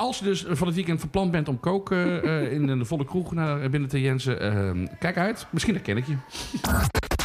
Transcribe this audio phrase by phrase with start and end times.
[0.00, 3.04] als je dus van het weekend van plan bent om koken eh, in de volle
[3.04, 5.46] kroeg naar binnen te Jensen, eh, kijk uit.
[5.50, 6.16] Misschien herken ik je.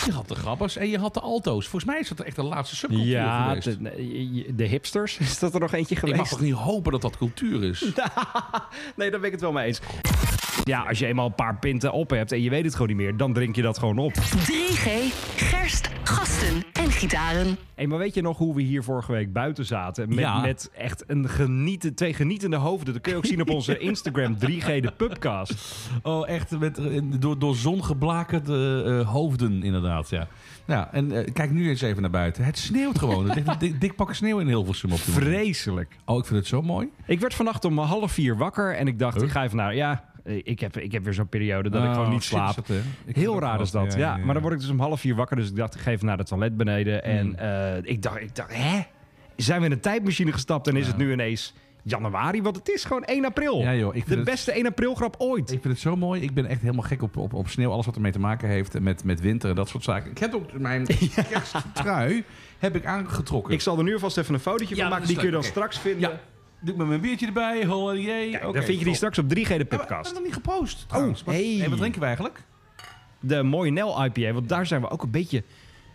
[0.06, 1.68] Je had de grappers en je had de alto's.
[1.68, 3.80] Volgens mij is dat echt de laatste subcultuur Ja, geweest.
[3.84, 6.30] de, de hipsters, is dat er nog eentje ik mag geweest?
[6.32, 7.86] toch niet hopen dat dat cultuur is?
[8.96, 9.82] Nee, daar ben ik het wel mee eens.
[10.66, 12.98] Ja, als je eenmaal een paar pinten op hebt en je weet het gewoon niet
[12.98, 14.14] meer, dan drink je dat gewoon op.
[14.14, 14.90] 3G,
[15.36, 17.58] gerst, gasten en gitaren.
[17.76, 20.10] Hey, maar weet je nog hoe we hier vorige week buiten zaten?
[20.10, 20.42] Met, Ja.
[20.42, 22.94] met echt een genieten, twee genietende hoofden.
[22.94, 25.88] Dat kun je ook zien op onze Instagram 3G de Pubcast.
[26.04, 30.10] Oh, echt met, eh, door, door zon geblakerde eh, hoofden, inderdaad.
[30.10, 30.28] Ja.
[30.68, 32.44] Ja, en eh, kijk nu eens even naar buiten.
[32.44, 33.30] Het sneeuwt gewoon.
[33.30, 35.96] Er ligt een dik, dik pak sneeuw in Hilversum op de Vreselijk.
[36.06, 36.88] Oh, ik vind het zo mooi.
[37.06, 39.24] Ik werd vannacht om half vier wakker en ik dacht, Huh?
[39.26, 39.76] ik ga even naar...
[39.76, 42.56] Ja, ik heb, ik heb weer zo'n periode dat ik gewoon Oh, niet slaap.
[42.56, 42.66] dat,
[43.06, 43.94] Heel raar is dat.
[43.94, 45.36] Ja, maar dan word ik dus om half vier wakker.
[45.36, 47.04] Dus ik dacht, ik ga even naar het toilet beneden.
[47.04, 48.80] En eh, ik, dacht, ik dacht, hè?
[49.36, 52.42] Zijn we in een tijdmachine gestapt en is het nu ineens januari?
[52.42, 53.60] Want het is gewoon 1 april.
[53.62, 55.52] Ja, joh, De het- beste 1 april grap ooit.
[55.52, 56.22] Ik vind het zo mooi.
[56.22, 57.72] Ik ben echt helemaal gek op, op, op sneeuw.
[57.72, 58.80] Alles wat ermee te maken heeft.
[58.80, 60.12] Met, met winter en dat soort zaken.
[60.12, 60.86] Ik heb ook mijn
[61.30, 62.24] kersttrui
[62.60, 63.54] heb ik aangetrokken.
[63.54, 65.08] Ik zal er nu alvast even een fotootje Ja, van maken.
[65.08, 66.20] Die kun je dan straks vinden.
[66.66, 67.66] Doe ik met mijn biertje erbij.
[67.66, 68.30] Holiday.
[68.30, 70.06] Kijk, Oké, dan vind je die straks op 3G de Ja, maar dat Pubcast.
[70.06, 70.86] is nog niet gepost.
[70.88, 71.24] trouwens.
[71.24, 71.56] Wat- hey.
[71.60, 72.44] Hey, wat drinken we eigenlijk?
[73.20, 74.32] De mooie Nel IPA.
[74.34, 75.44] Want daar zijn we ook een beetje...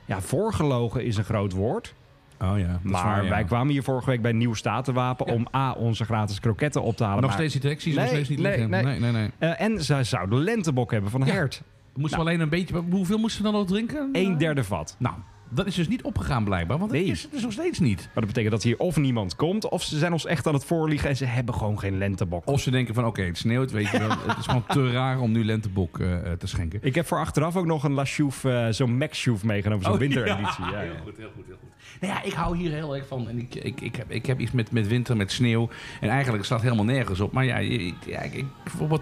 [0.04, 1.94] Ja, voorgelogen is een groot woord.
[2.40, 2.80] Oh ja.
[2.82, 5.26] Maar wij kwamen hier vorige week bij Nieuw Statenwapen...
[5.26, 5.32] Ja.
[5.32, 7.20] om A, onze gratis kroketten op te halen.
[7.20, 8.82] Nog maar- steeds niet directies, nog steeds niet nee, nee.
[8.82, 9.12] nee, nee.
[9.12, 9.30] nee.
[9.38, 11.22] Eh, en ze zouden lentebok hebben van.
[11.22, 11.62] Hert.
[11.94, 12.22] Moesten Nou.
[12.22, 12.82] we alleen een beetje...
[12.90, 14.08] Hoeveel moesten we dan nog drinken?
[14.12, 14.96] Een derde vat.
[14.98, 15.14] Nou,
[15.50, 16.78] dat is dus niet opgegaan blijkbaar.
[16.78, 17.10] Want dat Nee.
[17.10, 17.98] is het dus nog steeds niet.
[17.98, 19.68] Maar dat betekent dat hier of niemand komt...
[19.68, 22.46] of ze zijn ons echt aan het voorliegen en ze hebben gewoon geen lentebok.
[22.46, 24.08] Of ze denken van, oké, het sneeuwt, weet je wel.
[24.26, 26.78] het is gewoon te raar om nu lentebok eh, eh, te schenken.
[26.82, 29.84] Ik heb voor achteraf ook nog een La Chouffe, eh, zo'n Max Chouffe meegenomen.
[29.84, 30.64] Zo'n Oh, wintereditie.
[30.64, 30.98] Ja, heel ja.
[31.04, 31.68] goed, heel goed, heel goed.
[32.00, 33.28] Nou ja, ik hou hier heel erg van.
[33.28, 35.68] En ik, ik, ik, heb, ik heb iets met, met winter, met sneeuw.
[36.00, 37.32] En eigenlijk staat helemaal nergens op.
[37.32, 38.44] Maar ja, ik, ja, ik,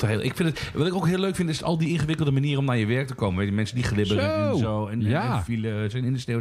[0.00, 2.30] er heel, ik vind het, wat ik ook heel leuk vind, is al die ingewikkelde
[2.30, 3.38] manieren om naar je werk te komen.
[3.38, 4.52] Weet je, mensen die glibberen Zo.
[4.52, 4.86] en zo.
[4.86, 5.36] En, Ja.
[5.36, 6.37] en files en in de sneeuw.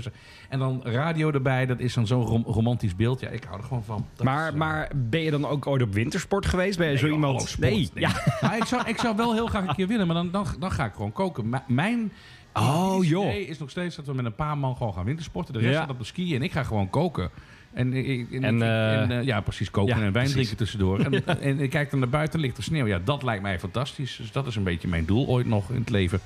[0.50, 3.20] En dan radio erbij, dat is dan zo'n rom- romantisch beeld.
[3.20, 4.06] Ja, ik hou er gewoon van.
[4.16, 6.78] Dat Maar, is, eh, maar ben je dan ook ooit op wintersport geweest?
[6.78, 7.42] Ben je zo Nee, iemand...
[7.42, 8.12] sport, nee, ja.
[8.42, 10.72] Nou, ik, zou, ik zou wel heel graag een keer winnen, maar dan, dan, dan
[10.72, 11.50] ga ik gewoon koken.
[11.50, 12.12] M- mijn
[12.54, 13.26] Oh, joh.
[13.26, 15.54] idee is nog steeds dat we met een paar man gewoon gaan wintersporten.
[15.54, 15.80] De rest Ja.
[15.80, 17.30] gaat op de skiën en ik ga gewoon koken.
[17.74, 21.00] En, en, eh, en, eh, ja, precies, koken ja, en wijn drinken tussendoor.
[21.00, 22.86] En, en ik kijk dan naar buiten, ligt er sneeuw.
[22.86, 24.16] Ja, dat lijkt mij fantastisch.
[24.16, 26.20] Dus dat is een beetje mijn doel ooit nog in het leven.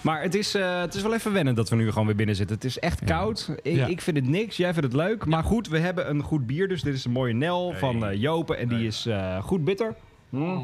[0.00, 2.36] Maar het is, eh, het is wel even wennen dat we nu gewoon weer binnen
[2.36, 2.56] zitten.
[2.56, 3.54] Het is echt koud.
[3.62, 4.56] Ik, vind het niks.
[4.56, 5.26] Jij vindt het leuk.
[5.26, 6.68] Maar goed, we hebben een goed bier.
[6.68, 8.58] Dus dit is een mooie Nel van Jopen.
[8.58, 9.08] En die is
[9.40, 9.94] goed bitter.
[10.30, 10.58] Hm.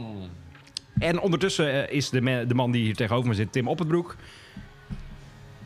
[0.98, 4.16] En ondertussen is de, me- de man die hier tegenover me zit, Tim Oppenbroek.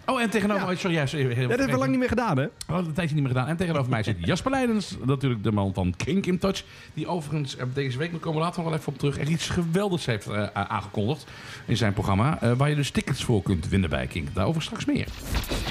[0.07, 0.79] Oh, en tegenover...
[0.79, 2.45] Sorry, ja, sorry, heel Dat hebben we lang niet meer gedaan, hè?
[2.45, 3.49] We hadden een tijdje niet meer gedaan.
[3.49, 4.97] En tegenover mij zit Jasper Leidens.
[5.05, 6.65] Natuurlijk de man van Kink in Touch.
[6.95, 9.19] Die overigens eh, deze week, daar komen we later nog wel even op terug...
[9.19, 11.27] echt iets geweldigs heeft eh, aangekondigd
[11.67, 12.39] in zijn programma.
[12.41, 14.35] eh, waar je dus tickets voor kunt winnen bij Kink.
[14.35, 15.07] Daarover straks meer.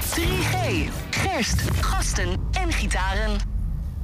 [0.00, 3.36] 3G, gerst, gasten en gitaren.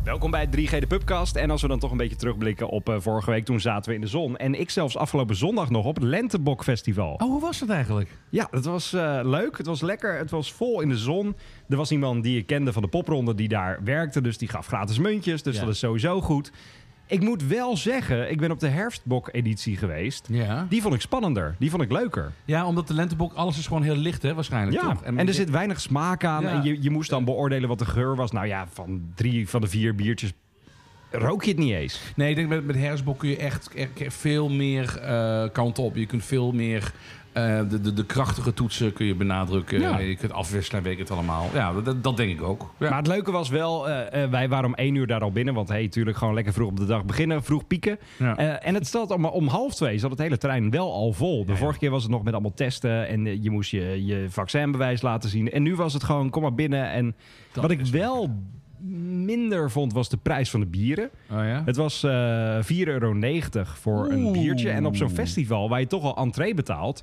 [0.05, 1.37] Welkom bij 3G de Pubcast.
[1.37, 3.95] En als we dan toch een beetje terugblikken op eh, vorige week, toen zaten we
[3.95, 4.37] in de zon.
[4.37, 7.13] En ik zelfs afgelopen zondag nog op het Lentebok Festival.
[7.13, 8.09] Oh, hoe was dat eigenlijk?
[8.29, 9.57] Ja, het was eh, leuk.
[9.59, 10.19] Het was lekker.
[10.19, 11.37] Het was vol in de zon.
[11.69, 14.21] Er was iemand die ik kende van de popronde die daar werkte.
[14.21, 15.43] Dus die gaf gratis muntjes.
[15.43, 15.61] Dus Ja.
[15.65, 16.53] dat is sowieso goed.
[17.11, 20.27] Ik moet wel zeggen, ik ben op de herfstbok-editie geweest.
[20.31, 20.67] Ja.
[20.69, 21.55] Die vond ik spannender.
[21.59, 22.33] Die vond ik leuker.
[22.45, 24.83] Ja, omdat de lentebok, alles is gewoon heel licht, hè, waarschijnlijk.
[24.83, 25.03] Ja, toch?
[25.03, 26.43] en er zit weinig smaak aan.
[26.43, 26.51] Ja.
[26.51, 28.31] En je, je moest dan beoordelen wat de geur was.
[28.31, 30.33] Nou ja, van drie van de vier biertjes
[31.11, 32.01] rook je het niet eens.
[32.17, 35.97] Nee, ik denk met, met herfstbok kun je echt, echt veel meer eh kant op.
[35.97, 36.93] Je kunt veel meer
[37.33, 39.81] eh, de, de, de krachtige toetsen kun je benadrukken.
[39.81, 39.99] Ja.
[39.99, 41.49] Je kunt afwisselen, weet ik het allemaal.
[41.55, 42.71] Ja, dat, dat denk ik ook.
[42.79, 42.89] Ja.
[42.89, 45.55] Maar het leuke was wel, eh, eh, wij waren om één uur daar al binnen.
[45.55, 47.43] Want hey, natuurlijk gewoon lekker vroeg op de dag beginnen.
[47.43, 47.99] Vroeg pieken.
[48.19, 48.37] Ja.
[48.61, 51.45] En het stond om, om half twee zat het hele terrein wel al vol.
[51.45, 53.09] De vorige keer was het nog met allemaal testen.
[53.09, 55.51] En je moest je, je vaccinbewijs laten zien.
[55.51, 56.91] En nu was het gewoon, kom maar binnen.
[56.91, 57.17] En
[57.53, 58.31] Dat wat ik wel
[59.25, 61.11] minder vond, was de prijs van de bieren.
[61.31, 61.63] Oh ja?
[61.65, 63.13] Het was eh 4,90 euro
[63.65, 64.71] voor een biertje.
[64.71, 67.03] En op zo'n festival waar je toch al entree betaalt...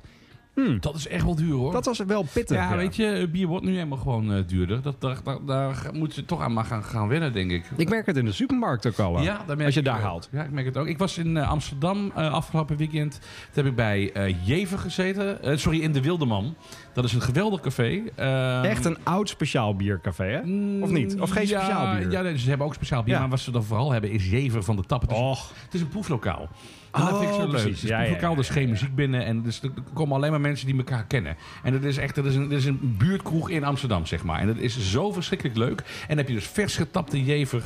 [0.80, 1.72] Dat is echt wel duur hoor.
[1.72, 2.56] Dat was wel pittig.
[2.56, 4.82] ja, weet je, bier wordt nu helemaal gewoon eh, duurder.
[4.82, 7.64] Dat, daar, daar, daar moet je toch aan maar gaan, gaan wennen, denk ik.
[7.76, 9.20] Ik merk het in de supermarkt ook al.
[9.20, 10.02] Ja, merk als je daar ook.
[10.02, 10.28] haalt.
[10.32, 10.86] Ja, ik merk het ook.
[10.86, 13.12] Ik was in eh, Amsterdam eh, afgelopen weekend.
[13.12, 14.12] Toen heb ik bij
[14.44, 15.58] Jever gezeten.
[15.58, 16.54] Sorry, in de Wildeman.
[16.92, 18.02] Dat is een geweldig café.
[18.14, 20.38] Ehm, Echt een oud speciaal biercafé, hè?
[20.82, 21.20] Of niet?
[21.20, 22.10] Of geen ja, speciaal bier?
[22.10, 23.14] Ja, nee, ze hebben ook speciaal bier.
[23.14, 23.20] Ja.
[23.20, 25.00] Maar wat ze dan vooral hebben is Jever van de Tap.
[25.00, 25.52] Het is, Och.
[25.64, 26.48] het is een proeflokaal.
[26.98, 27.50] En dat Oh, vind ik zo leuk.
[27.50, 27.66] precies.
[27.74, 29.24] Het is Ja, er is geen muziek binnen.
[29.24, 31.36] En dus er komen alleen maar mensen die elkaar kennen.
[31.62, 34.40] En dat is echt dat is een, dat is een buurtkroeg in Amsterdam, zeg maar.
[34.40, 35.80] En dat is zo verschrikkelijk leuk.
[35.80, 37.62] En dan heb je dus vers getapte Jever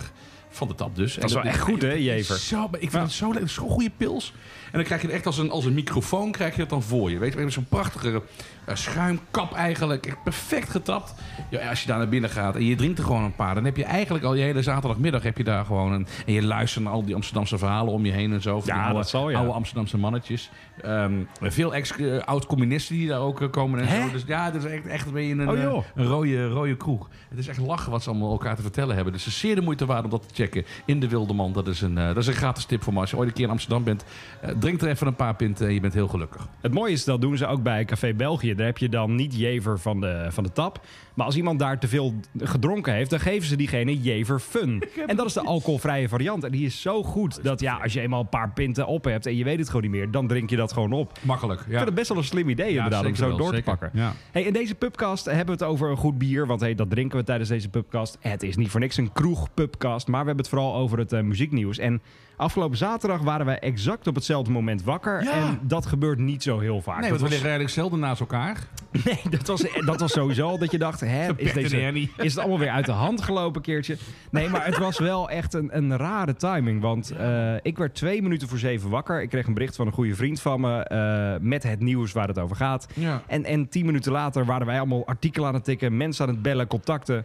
[0.49, 1.15] Van de tap dus.
[1.15, 2.37] Dat is wel echt goed, hè, Jever?
[2.37, 4.33] Zo, ik vind het zo is zo'n goede pils.
[4.65, 6.83] En dan krijg je het echt als een, als een microfoon krijg je het dan
[6.83, 7.19] voor je.
[7.19, 8.23] Weet je, zo'n prachtige
[8.67, 10.17] schuimkap eigenlijk.
[10.25, 11.15] Perfect getapt.
[11.51, 13.55] Ja, als je daar naar binnen gaat en je drinkt er gewoon een paar...
[13.55, 15.93] dan heb je eigenlijk al je hele zaterdagmiddag heb je daar gewoon...
[15.93, 18.61] Een, en je luistert naar al die Amsterdamse verhalen om je heen en zo.
[18.61, 19.39] Van Ja, oude, zal, ja.
[19.39, 20.51] oude Amsterdamse mannetjes.
[20.83, 24.03] Ehm, veel ex, eh, oud-communisten die daar ook eh, komen en Hè?
[24.07, 24.13] zo.
[24.13, 27.09] Dus ja, het is echt, echt een, Oh, eh, een rode, rode kroeg.
[27.29, 29.13] Het is echt lachen wat ze allemaal elkaar te vertellen hebben.
[29.13, 30.65] Dus het is zeer de moeite waard om dat te checken.
[30.85, 31.53] In de Wilde Man.
[31.53, 33.01] Dat is een, dat is een gratis tip voor me.
[33.01, 34.05] Als je ooit een keer in Amsterdam bent,
[34.59, 36.47] drink er even een paar pinten en je bent heel gelukkig.
[36.61, 38.52] Het mooie is, dat doen ze ook bij Café België.
[38.57, 40.81] Daar heb je dan niet jever van de, van de tap.
[41.15, 44.83] Maar als iemand daar te veel gedronken heeft, dan geven ze diegene jever fun.
[45.07, 46.45] En dat is de alcoholvrije variant.
[46.45, 49.27] En die is zo goed dat ja, als je eenmaal een paar pinten op hebt
[49.27, 51.19] en je weet het gewoon niet meer, dan drink je dat gewoon op.
[51.23, 51.61] Makkelijk.
[51.61, 51.73] Ik Ja.
[51.73, 53.71] vind het best wel een slim idee inderdaad om zo wel, door te zeker.
[53.79, 54.01] pakken.
[54.01, 54.13] Ja.
[54.33, 56.47] Hey, in deze pubcast hebben we het over een goed bier.
[56.47, 58.17] Want hey, dat drinken we tijdens deze pubcast.
[58.21, 60.07] Het is niet voor niks een kroeg-pubcast.
[60.09, 61.79] Maar we hebben het vooral over het eh, muzieknieuws.
[61.79, 62.03] En
[62.37, 65.23] afgelopen zaterdag waren wij exact op hetzelfde moment wakker.
[65.23, 65.33] Ja.
[65.33, 67.01] En dat gebeurt niet zo heel vaak.
[67.01, 68.67] Nee, dat want we liggen eigenlijk zelden naast elkaar.
[69.05, 71.01] nee, dat was, dat was sowieso al dat je dacht...
[71.01, 73.97] Hè, is, deze, is het allemaal weer uit de hand gelopen een keertje?
[74.31, 76.81] Nee, maar het was wel echt een, een rare timing.
[76.81, 79.23] Want eh, ik werd twee minuten voor zeven wakker.
[79.23, 80.83] Ik kreeg een bericht van een goede vriend van me...
[80.83, 82.87] eh, met het nieuws waar het over gaat.
[82.95, 83.23] Ja.
[83.27, 86.43] En, en tien minuten later waren wij allemaal artikelen aan het tikken, mensen aan het
[86.43, 87.25] bellen, contacten.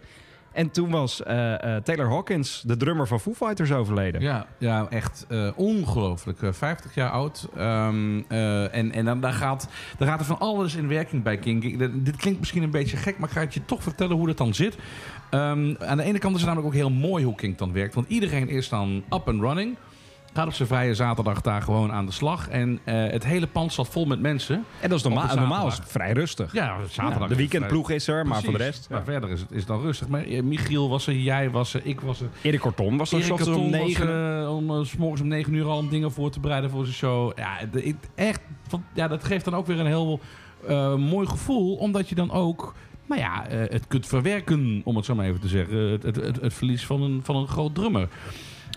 [0.57, 4.21] En toen was eh, eh, Taylor Hawkins, de drummer van Foo Fighters, overleden.
[4.21, 6.41] Ja, ja echt eh, ongelooflijk.
[6.41, 7.47] Eh, 50 jaar oud.
[7.55, 9.69] Ehm, eh, en en dan, dan, gaat,
[9.99, 11.77] gaat er van alles in werking bij King.
[12.03, 14.37] Dit klinkt misschien een beetje gek, maar ik ga het je toch vertellen hoe dat
[14.37, 14.77] dan zit.
[15.29, 17.95] Ehm, aan de ene kant is het namelijk ook heel mooi hoe King dan werkt.
[17.95, 19.75] Want iedereen is dan up and running.
[20.37, 22.49] Gaat op zijn vrije zaterdag daar gewoon aan de slag.
[22.49, 24.65] En eh, het hele pand zat vol met mensen.
[24.79, 26.53] En dat is normaal, normaal is het vrij rustig.
[26.53, 27.21] Ja, zaterdag.
[27.21, 28.87] Ja, de weekendploeg is er, maar voor de rest...
[28.89, 30.07] Maar verder is het, is dan rustig.
[30.07, 32.27] Maar eh, Michiel was er, jij was er, ik was er.
[32.41, 34.07] Erik Kortom was er Erik om negen.
[34.07, 36.83] er, om eh, s morgens om 9 uur al om dingen voor te bereiden voor
[36.83, 37.31] zijn show.
[37.37, 38.41] Ja, de- echt,
[38.93, 40.19] ja, dat geeft dan ook weer een heel
[40.97, 41.75] mooi gevoel.
[41.75, 42.73] Omdat je dan ook,
[43.05, 45.77] nou ja, het kunt verwerken, om het zo maar even te zeggen.
[45.77, 48.09] Het, het, het, het verlies van een, van een groot drummer.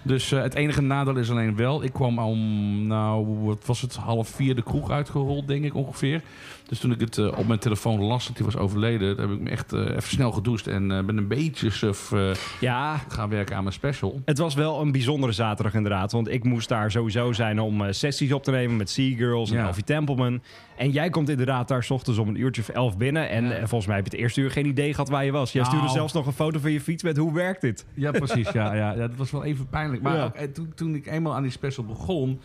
[0.02, 3.96] Dus eh, het enige nadeel is alleen wel, ik kwam om, nou, wat was het,
[3.96, 6.22] half vier de kroeg uitgerold, denk ik ongeveer.
[6.70, 9.40] Dus toen ik het eh, op mijn telefoon las dat hij was overleden, heb ik
[9.40, 12.12] me echt eh, even snel gedoucht en eh, ben een beetje suf
[12.60, 14.20] Ja, gaan werken aan mijn special.
[14.24, 16.12] het was wel een bijzondere zaterdag inderdaad.
[16.12, 19.66] Want ik moest daar sowieso zijn om sessies op te nemen met Seagirls en Ja.
[19.66, 20.42] Alfie Templeman.
[20.76, 23.28] En jij komt inderdaad daar 's ochtends om een uurtje of elf binnen.
[23.28, 23.56] En Ja.
[23.58, 25.52] volgens mij heb je het eerste uur geen idee gehad waar je was.
[25.52, 25.96] Jij stuurde Nou.
[25.96, 27.86] zelfs nog een foto van je fiets met hoe werkt dit?
[27.94, 28.50] Ja, precies.
[28.52, 30.02] Ja, ja, ja, dat was wel even pijnlijk.
[30.02, 30.24] Maar Ja.
[30.24, 32.40] ook, toen, toen ik eenmaal aan die special begon...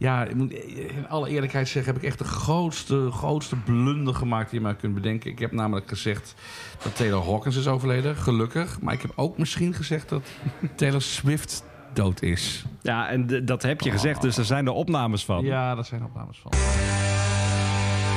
[0.00, 1.92] Ja, ik moet in alle eerlijkheid zeggen...
[1.92, 5.30] heb ik echt de grootste, grootste blunder gemaakt die je maar kunt bedenken.
[5.30, 6.34] Ik heb namelijk gezegd
[6.82, 8.16] dat Taylor Hawkins is overleden.
[8.16, 8.80] Gelukkig.
[8.80, 10.22] Maar ik heb ook misschien gezegd dat
[10.76, 12.64] Taylor Swift dood is.
[12.82, 15.44] Ja, en dat heb je gezegd, dus er zijn er opnames van.
[15.44, 16.52] Ja, dat zijn opnames van.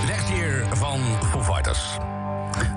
[0.07, 1.97] Lectier van Foo Fighters.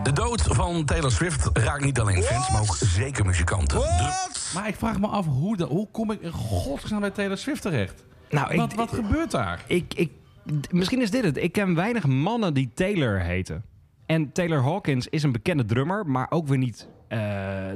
[0.02, 3.78] De dood van Taylor Swift raakt niet alleen fans, maar ook zeker muzikanten.
[3.78, 7.38] De- Maar ik vraag me af, hoe, de, hoe kom ik in godsnaam bij Taylor
[7.38, 8.04] Swift terecht?
[8.30, 9.64] Nou, ik, Wat, wat gebeurt daar?
[9.66, 10.10] ik, ik,
[10.70, 11.36] misschien is dit het.
[11.36, 13.64] Ik ken weinig mannen die Taylor heten.
[14.06, 17.18] En Taylor Hawkins is een bekende drummer, maar ook weer niet eh,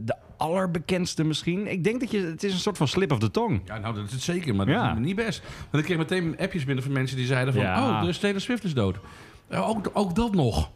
[0.04, 1.70] de allerbekendste misschien.
[1.70, 3.60] Ik denk dat je, het is een soort van slip of the tongue.
[3.64, 4.88] Ja, nou, dat is het zeker, maar Ja.
[4.88, 5.42] dat is niet best.
[5.70, 7.62] Want ik kreeg meteen appjes binnen van mensen die zeiden van...
[7.62, 7.88] Ja.
[8.00, 8.98] Oh, dus Taylor Swift is dood.
[9.50, 10.70] Ja, ook, ook dat nog.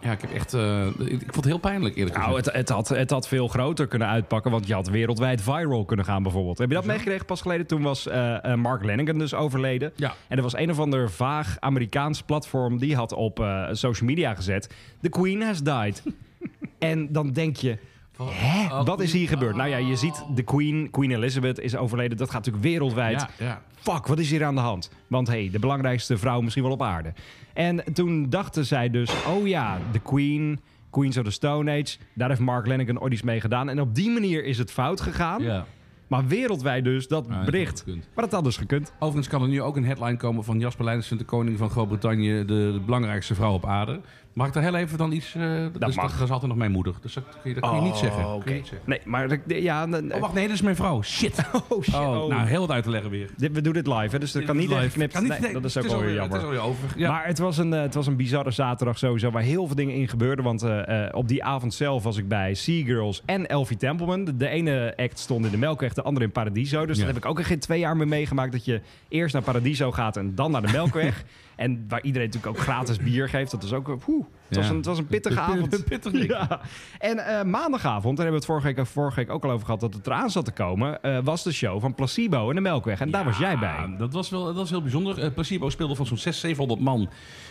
[0.00, 0.54] Ja, ik heb echt...
[0.54, 2.46] eh, ik, ik vond het heel pijnlijk, eerlijk Nou, gezegd.
[2.46, 6.04] het, het, had, het had veel groter kunnen uitpakken, want je had wereldwijd viral kunnen
[6.04, 6.58] gaan bijvoorbeeld.
[6.58, 7.66] Heb je dat meegekregen pas geleden?
[7.66, 9.92] Toen was eh, eh, Mark Lanigan dus overleden.
[9.96, 10.14] Ja.
[10.28, 14.74] En er was een of ander vaag Amerikaans platform die had op social media gezet...
[15.00, 16.02] The Queen has died.
[16.78, 17.78] en dan denk je...
[18.24, 18.74] Hè?
[18.78, 19.56] Oh, Wat is hier gebeurd?
[19.56, 22.16] Nou ja, je ziet de Queen, Queen Elizabeth is overleden.
[22.16, 23.20] Dat gaat natuurlijk wereldwijd.
[23.38, 23.62] Ja, ja.
[23.74, 24.90] Fuck, wat is hier aan de hand?
[25.06, 27.12] Want hey, de belangrijkste vrouw misschien wel op aarde.
[27.52, 30.60] En toen dachten zij dus, oh ja, de Queen,
[30.90, 31.96] Queens of the Stone Age.
[32.14, 33.68] Daar heeft Mark Lanigan ooit iets mee gedaan.
[33.68, 35.42] En op die manier is het fout gegaan.
[35.42, 35.64] ja.
[36.08, 37.84] Maar wereldwijd dus, dat Ja, bericht.
[37.86, 38.92] Maar dat had dus gekund.
[38.98, 41.70] Overigens kan er nu ook een headline komen van Jasper Leijers vindt de koning van
[41.70, 44.00] Groot-Brittannië de, de belangrijkste vrouw op aarde.
[44.32, 45.34] Mag ik daar heel even dan iets...
[45.34, 45.42] eh,
[45.78, 46.12] dat, is, mag.
[46.12, 46.94] dat is altijd nog mijn moeder.
[47.00, 48.24] Dus dat kun je, dat kun je niet zeggen.
[48.24, 48.48] Oh, Kun oké.
[48.50, 48.88] je niet zeggen.
[48.88, 49.86] Nee, maar ja...
[49.86, 51.02] dan- Oh, wacht, nee, dat is mijn vrouw.
[51.02, 51.38] Shit.
[51.68, 51.94] Oh, shit.
[51.94, 52.28] Oh, Oh.
[52.28, 53.30] nou, heel wat uit te leggen weer.
[53.36, 54.78] Dit- we doen dit live, hè, dus dat kan niet Live.
[54.78, 55.12] even geknipt.
[55.12, 56.24] Kan niet- Nee, dat is ook alweer- jammer.
[56.32, 56.88] Het is alweer over.
[56.96, 57.10] Ja.
[57.10, 59.94] Maar het was, een, eh, het was een bizarre zaterdag sowieso, waar heel veel dingen
[59.94, 60.44] in gebeurden.
[60.44, 64.24] Want eh, op die avond zelf was ik bij Seagirls en Elfie Templeman.
[64.24, 66.86] De, de ene act stond in de Melkweg, de andere in Paradiso.
[66.86, 67.04] Dus Ja.
[67.04, 68.52] dat heb ik ook in geen twee jaar meer meegemaakt.
[68.52, 71.24] Dat je eerst naar Paradiso gaat en dan naar de Melkweg.
[71.58, 73.50] en waar iedereen natuurlijk ook gratis bier geeft.
[73.50, 73.98] Dat is ook...
[73.98, 75.84] Poeh, het, was een, het was een pittige avond.
[75.84, 76.26] pittig.
[76.26, 76.60] Ja.
[76.98, 79.80] En eh, maandagavond, daar hebben we het vorige week, vorige week ook al over gehad...
[79.80, 83.00] dat het eraan zat te komen, eh, was de show van Placebo en de Melkweg.
[83.00, 83.94] En daar was jij bij.
[83.98, 85.18] Dat was wel dat was heel bijzonder.
[85.18, 87.10] Eh, Placebo speelde van zo'n 600, 700 man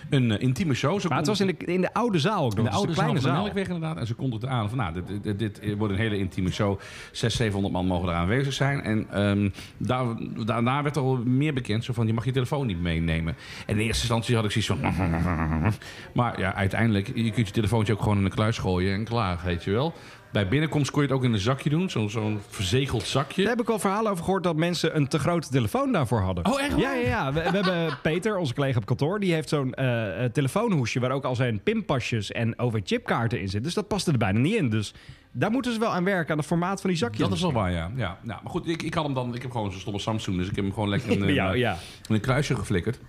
[0.09, 1.09] een intieme show.
[1.09, 2.65] Maar het was in de, in de oude zaal ook nog.
[2.65, 3.43] in de oude de kleine zaal van de.
[3.43, 3.97] Melkweg inderdaad.
[3.97, 6.79] En ze kondigden aan van nou, dit, dit, dit wordt een hele intieme show.
[7.11, 8.81] 600, 700 man mogen er aanwezig zijn.
[8.81, 10.05] En ehm, daar,
[10.45, 11.83] daarna werd er al meer bekend.
[11.83, 13.35] Zo van, je mag je telefoon niet meenemen.
[13.65, 14.79] En in eerste instantie had ik zoiets van...
[16.13, 19.41] Maar ja, uiteindelijk, je kunt je telefoontje ook gewoon in een kluis gooien en klaar,
[19.45, 19.93] weet je wel.
[20.31, 21.89] Bij binnenkomst kon je het ook in een zakje doen.
[21.89, 23.41] Zo'n zo'n verzegeld zakje.
[23.41, 26.45] Daar heb ik wel verhalen over gehoord dat mensen een te grote telefoon daarvoor hadden.
[26.45, 26.77] Oh, echt?
[26.77, 27.33] Ja, ja, ja.
[27.33, 31.11] We, we hebben Peter, onze collega op kantoor, die heeft zo'n eh, eh, telefoonhoesje waar
[31.11, 33.63] ook al zijn pinpasjes en OV-chipkaarten in zitten.
[33.63, 34.69] Dus dat paste er bijna niet in.
[34.69, 34.93] Dus
[35.31, 37.19] daar moeten ze wel aan werken, aan het formaat van die zakjes.
[37.19, 37.91] Dat is wel waar, ja.
[37.95, 38.19] ja.
[38.23, 39.35] Nou, maar goed, ik, ik had hem dan...
[39.35, 41.77] Ik heb gewoon zo'n stomme Samsung, dus ik heb hem gewoon lekker in, een, ja.
[42.07, 42.99] in een kluisje geflikkerd.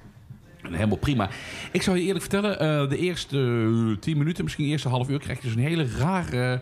[0.73, 1.29] Helemaal prima.
[1.73, 5.09] Ik zal je eerlijk vertellen, eh, de eerste eh, tien minuten, misschien de eerste half
[5.09, 6.61] uur, krijg je dus een hele rare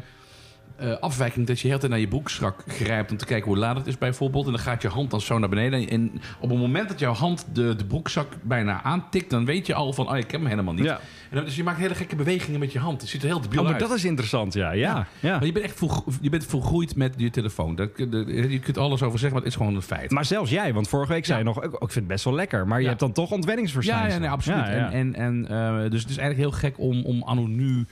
[0.77, 1.47] eh, afwijking.
[1.47, 3.99] Dat je heel tijd naar je broekzak grijpt om te kijken hoe laat het is
[3.99, 4.47] bijvoorbeeld.
[4.47, 5.89] En dan gaat je hand dan zo naar beneden.
[5.89, 9.75] En op het moment dat jouw hand de, de broekzak bijna aantikt, dan weet je
[9.75, 10.85] al van, oh, ik heb hem helemaal niet.
[10.85, 11.01] Ja.
[11.31, 13.01] En dus je maakt hele gekke bewegingen met je hand.
[13.01, 13.83] Het ziet er heel debiel Oh, maar uit.
[13.89, 14.71] dat is interessant, ja.
[14.73, 15.31] Ja, ja.
[15.31, 15.81] Maar je bent echt
[16.21, 17.75] je bent volgroeid met je telefoon.
[17.75, 20.11] Dat, je kunt alles over zeggen, maar het is gewoon een feit.
[20.11, 22.67] Maar zelfs jij, want vorige week zei je nog, ik vind het best wel lekker.
[22.67, 24.15] Maar je hebt dan toch ontwenningsverschijnselen.
[24.15, 24.67] ja, nee, absoluut.
[24.67, 27.87] En, en, en, eh, dus het is eigenlijk heel gek om, om anno nu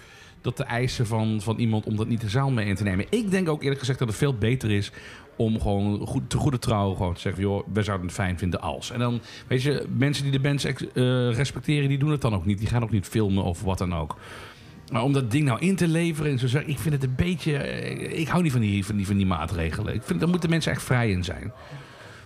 [0.44, 3.06] dat te eisen van, van iemand om dat niet de zaal mee in te nemen.
[3.10, 4.90] Ik denk ook eerlijk gezegd dat het veel beter is
[5.36, 7.42] om gewoon goed, te goede trouw gewoon te zeggen...
[7.42, 8.90] joh, we zouden het fijn vinden als.
[8.90, 11.88] En dan, weet je, mensen die de bands ex- eh, respecteren...
[11.88, 12.58] die doen het dan ook niet.
[12.58, 14.16] Die gaan ook niet filmen of wat dan ook.
[14.92, 16.70] Maar om dat ding nou in te leveren en zo zeggen...
[16.70, 17.56] ik vind het een beetje...
[17.56, 19.94] eh, ik hou niet van die, van die, van die maatregelen.
[19.94, 21.52] Ik vind, daar moeten mensen echt vrij in zijn.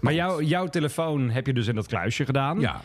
[0.01, 2.61] Maar jouw, jouw telefoon heb je dus in dat kluisje gedaan.
[2.61, 2.83] Ja.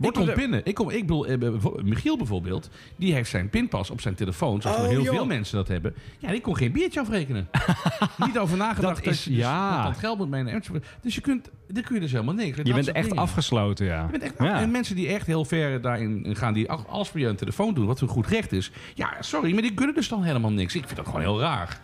[0.00, 0.60] Ik kom binnen.
[0.64, 1.38] Ik, kom, ik bedoel, eh,
[1.82, 4.62] Michiel bijvoorbeeld, die heeft zijn pinpas op zijn telefoon.
[4.62, 5.14] Zoals Oh, heel joh.
[5.14, 5.94] veel mensen dat hebben.
[6.18, 7.48] Ja, die kon geen biertje afrekenen.
[8.26, 9.84] Niet over nagedacht Dat dat, is- je dus ja.
[9.84, 10.62] dat geld moet meenemen.
[11.00, 12.56] Dus je kunt, dan kun je dus helemaal niks.
[12.62, 14.02] Je bent echt afgesloten, ja.
[14.04, 14.60] Je bent echt, ja.
[14.60, 17.74] En mensen die echt heel ver daarin gaan, die al- alles voor je een telefoon
[17.74, 18.70] doen, wat hun goed recht is.
[18.94, 20.74] Ja, sorry, maar die kunnen dus dan helemaal niks.
[20.74, 21.80] Ik vind dat gewoon heel raar.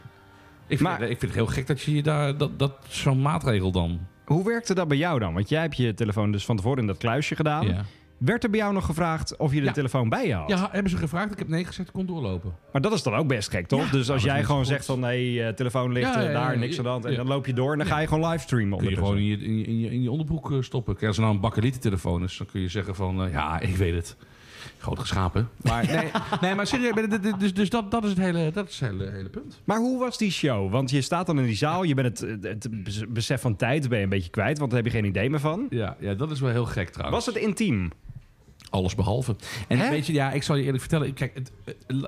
[0.68, 3.22] Ik vind, Maar- ik vind het heel gek dat je je daar, dat, dat zo'n
[3.22, 4.00] maatregel dan.
[4.24, 5.34] Hoe werkte dat bij jou dan?
[5.34, 7.66] Want jij hebt je telefoon dus van tevoren in dat kluisje gedaan.
[7.66, 7.84] Ja.
[8.18, 9.72] Werd er bij jou nog gevraagd of je de Ja.
[9.72, 10.48] telefoon bij je had?
[10.48, 11.32] ja, hebben ze gevraagd.
[11.32, 12.54] Ik heb nee gezegd, ik kon doorlopen.
[12.72, 13.84] Maar dat is dan ook best gek, toch?
[13.84, 13.90] Ja.
[13.90, 14.66] dus als dat jij gewoon goed.
[14.66, 15.00] zegt van...
[15.00, 17.04] nee, eh, telefoon ligt Ja, eh, daar, niks aan de hand.
[17.04, 19.24] En dan loop je door en dan ga je gewoon livestreamen Kun je gewoon in
[19.24, 20.94] je, in je, in je, in je onderbroek eh, stoppen.
[20.94, 23.28] Kijk, Als er nou een is, dan kun je zeggen van...
[23.30, 24.16] ja, ik weet het.
[24.78, 25.48] Groot geschapen.
[25.62, 26.94] Maar, nee, nee, maar serieus.
[27.38, 29.60] Dus, dus dat, dat is het hele, dat is het hele, hele punt.
[29.64, 30.70] Maar hoe was die show?
[30.70, 32.68] Want je staat dan in die zaal, je bent het, het
[33.08, 35.40] besef van tijd ben je een beetje kwijt, want daar heb je geen idee meer
[35.40, 35.66] van.
[35.70, 37.24] Ja, ja, dat is wel heel gek trouwens.
[37.24, 37.90] Was het intiem?
[38.76, 39.36] Alles behalve.
[39.68, 39.90] En Hè?
[39.90, 41.14] weet je, ja, ik zal je eerlijk vertellen.
[41.14, 41.52] Kijk, het,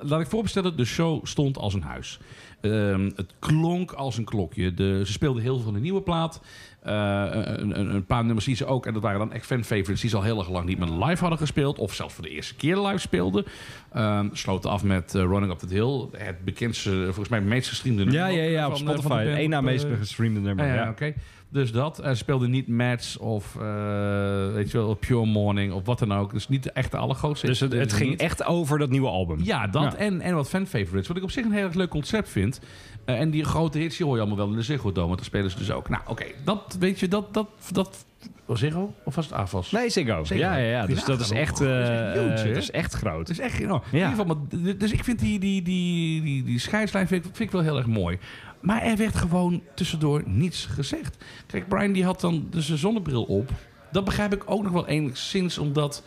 [0.02, 2.18] laat ik voorstellen, de show stond als een huis.
[2.60, 4.74] Ehm, het klonk als een klokje.
[4.74, 6.40] De, ze speelden heel veel van de nieuwe plaat.
[6.82, 9.64] Eh, een, een, een paar nummers die ze ook, en dat waren dan echt fan
[9.64, 11.78] favorites, die ze al heel erg lang niet meer live hadden gespeeld.
[11.78, 13.44] Of zelfs voor de eerste keer live speelden.
[13.92, 16.06] Ehm sloten af met eh, Running Up the Hill.
[16.12, 19.24] Het bekendste, volgens mij meest gestreamde Ja, nummer ja, ja, op eh, van de Spotify.
[19.26, 20.66] Eén na meest gestreamde nummer.
[20.66, 21.14] ja, Ja, ja, oké.
[21.50, 21.96] Dus dat.
[22.04, 26.32] Ze speelden niet Mats of eh, weet je wel, Pure Morning of wat dan ook.
[26.32, 27.46] Dus niet de echte allergrootste.
[27.46, 28.20] Dus het, het ging Niet.
[28.20, 29.38] echt over dat nieuwe album.
[29.42, 29.96] Ja, dat Ja.
[29.96, 31.08] En, en wat fan-favorites.
[31.08, 32.60] Wat ik op zich een heel erg leuk concept vind.
[33.04, 35.06] Eh, en die grote hits die hoor je allemaal wel in de Ziggo Dome.
[35.06, 35.88] Want daar spelen ze dus ook.
[35.88, 36.24] Nou, oké.
[36.44, 37.34] Dat, weet je, dat...
[37.34, 38.04] dat, dat
[38.44, 38.94] was Ziggo?
[39.04, 39.70] Of was het AFAS?
[39.70, 40.24] Nee, Ziggo.
[40.24, 40.42] Ziggo.
[40.44, 40.86] Ja, ja, ja.
[40.86, 41.68] Dus dat is nagaan, echt, hoor.
[41.68, 43.28] Dat is eh, echt huge, eh, dat is echt groot.
[43.28, 43.60] Het is echt...
[43.60, 43.80] Nou, Ja.
[43.90, 47.30] in ieder geval, maar, dus ik vind die, die, die, die, die scheidslijn vind ik,
[47.36, 48.18] vind ik wel heel erg mooi.
[48.60, 51.16] Maar er werd gewoon tussendoor niets gezegd.
[51.46, 53.50] Kijk, Brian die had dan dus zijn zonnebril op.
[53.92, 56.02] Dat begrijp ik ook nog wel enigszins, omdat...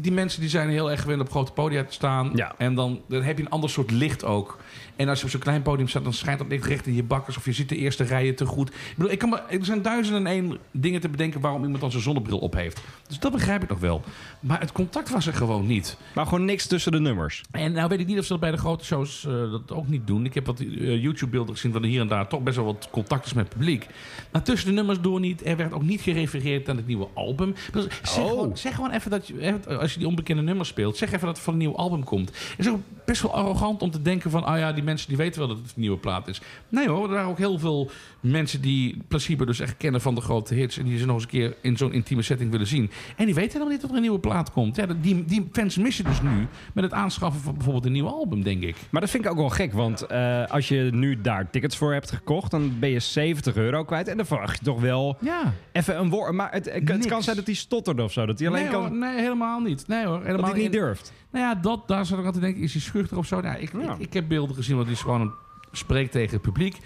[0.00, 2.30] Die mensen die zijn heel erg gewend op grote podia te staan.
[2.34, 2.54] Ja.
[2.58, 4.58] En dan, dan heb je een ander soort licht ook.
[4.96, 7.02] En als je op zo'n klein podium staat, dan schijnt dat licht recht in je
[7.02, 7.36] bakkers.
[7.36, 8.68] Of je ziet de eerste rijen te goed.
[8.68, 11.80] Ik bedoel, ik kan maar, er zijn duizenden en één dingen te bedenken waarom iemand
[11.80, 12.80] dan zijn zonnebril op heeft.
[13.08, 14.02] Dus dat begrijp ik nog wel.
[14.40, 15.96] Maar het contact was er gewoon niet.
[16.14, 17.42] Maar gewoon niks tussen de nummers.
[17.50, 19.88] En nou weet ik niet of ze dat bij de grote shows eh, dat ook
[19.88, 20.24] niet doen.
[20.24, 22.88] Ik heb wat eh, YouTube-beelden gezien van er hier en daar toch best wel wat
[22.90, 23.86] contact is met het publiek.
[24.32, 25.46] Maar tussen de nummers door niet.
[25.46, 27.54] Er werd ook niet gerefereerd aan het nieuwe album.
[27.72, 28.28] Dus zeg, Oh.
[28.28, 31.36] gewoon, zeg gewoon even dat je, als je die onbekende nummers speelt, zeg even dat
[31.36, 32.32] er van een nieuw album komt.
[32.58, 34.44] En zo, best wel arrogant om te denken van...
[34.44, 36.40] ah ja, die mensen die weten wel dat het een nieuwe plaat is.
[36.68, 40.20] Nee hoor, er waren ook heel veel mensen die Placebo dus echt kennen van de
[40.20, 40.78] grote hits...
[40.78, 42.90] en die ze nog eens een keer in zo'n intieme setting willen zien.
[43.16, 44.76] En die weten helemaal niet dat er een nieuwe plaat komt.
[44.76, 48.42] Ja, die, die fans missen dus nu met het aanschaffen van bijvoorbeeld een nieuw album,
[48.42, 48.76] denk ik.
[48.90, 51.92] Maar dat vind ik ook wel gek, want eh, als je nu daar tickets voor
[51.92, 54.08] hebt gekocht, dan ben je 70 euro kwijt.
[54.08, 55.52] En dan verwacht je toch wel Ja.
[55.72, 56.32] even een woord.
[56.32, 58.26] Maar het, het kan zijn dat hij stotterde of zo.
[58.26, 58.80] Dat hij alleen nee, kan.
[58.80, 59.88] hoor, nee, helemaal niet.
[59.88, 61.12] Nee hoor, helemaal dat hij niet in- durft.
[61.30, 63.40] Nou ja, dat, daar zou ik altijd denken, is hij schuchter of zo?
[63.40, 63.92] Nou, ik, Ja.
[63.94, 65.32] ik, ik heb beelden gezien, want die is gewoon
[65.72, 66.76] spreekt tegen het publiek.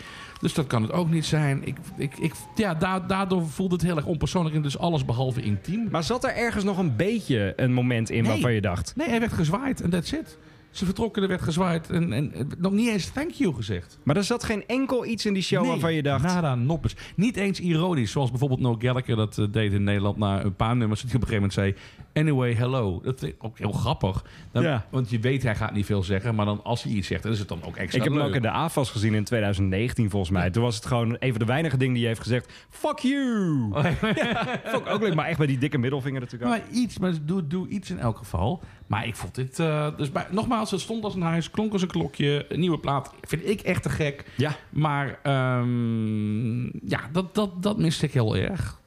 [0.41, 1.67] Dus dat kan het ook niet zijn.
[1.67, 5.43] Ik, ik, ik, ja, da- daardoor voelde het heel erg onpersoonlijk en dus alles behalve
[5.43, 5.89] intiem.
[5.91, 8.31] Maar zat er ergens nog een beetje een moment in Nee.
[8.33, 8.93] waarvan je dacht...
[8.97, 10.39] Nee, hij werd gezwaaid en that's it.
[10.71, 13.99] Ze vertrokken, er werd gezwaaid en, en en nog niet eens thank you gezegd.
[14.03, 16.25] Maar er zat geen enkel iets in die show Nee, waarvan je dacht...
[16.25, 16.97] Nada, noppes.
[17.17, 20.77] Niet eens ironisch, zoals bijvoorbeeld Noel Gallagher dat eh, deed in Nederland na een paar
[20.77, 21.01] nummers.
[21.03, 23.01] Dat hij op een gegeven moment zei, anyway, hello.
[23.03, 24.25] Dat vind ik ook heel grappig.
[24.53, 24.87] Dan, Ja.
[24.91, 27.33] Want je weet, hij gaat niet veel zeggen, maar dan als hij iets zegt, dan
[27.33, 30.11] is het dan ook extra Ik heb hem ook in de AFAS gezien in 2019
[30.11, 30.51] volgens mij.
[30.51, 32.53] Toen was het gewoon een van de weinige dingen die hij heeft gezegd.
[32.71, 33.71] Fuck you!
[34.15, 35.15] ja, vond ik ook leuk.
[35.15, 36.51] Maar echt bij die dikke middelvinger natuurlijk.
[36.51, 38.63] Maar iets, maar doe, doe iets in elk geval.
[38.87, 39.59] Maar ik vond dit...
[39.59, 42.47] eh, dus bij, nogmaals, het stond als een huis, klonk als een klokje.
[42.49, 44.25] Een nieuwe plaat vind ik echt te gek.
[44.37, 48.80] Ja, Maar ehm, ja, dat, dat, dat miste ik heel erg.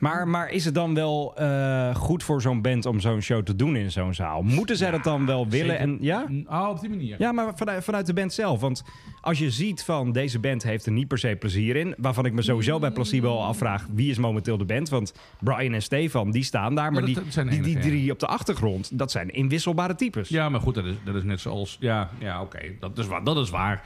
[0.00, 3.56] Maar, maar is het dan wel eh, goed voor zo'n band om zo'n show te
[3.56, 4.42] doen in zo'n zaal?
[4.42, 5.66] Moeten zij dat dan wel willen?
[5.66, 5.80] zeker.
[5.82, 6.26] En, ja?
[6.46, 7.16] Oh, op die manier.
[7.18, 8.60] Ja, maar vanuit, vanuit de band zelf.
[8.60, 8.82] Want
[9.20, 11.94] als je ziet van deze band heeft er niet per se plezier in.
[11.98, 14.88] Waarvan ik me sowieso bij Placebo al afvraag wie is momenteel de band.
[14.88, 16.92] Want Brian en Stefan die staan daar.
[16.92, 20.28] Maar dat- die, dat die, drie op de achtergrond, dat zijn inwisselbare types.
[20.28, 21.76] Ja, maar goed, dat is, dat is net zoals...
[21.80, 23.82] Ja, ja oké, dat, is waar, dat is waar.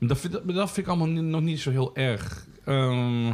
[0.00, 2.46] Dat, vind, dat, vind ik allemaal nog niet zo heel erg.
[2.64, 3.26] Ehm,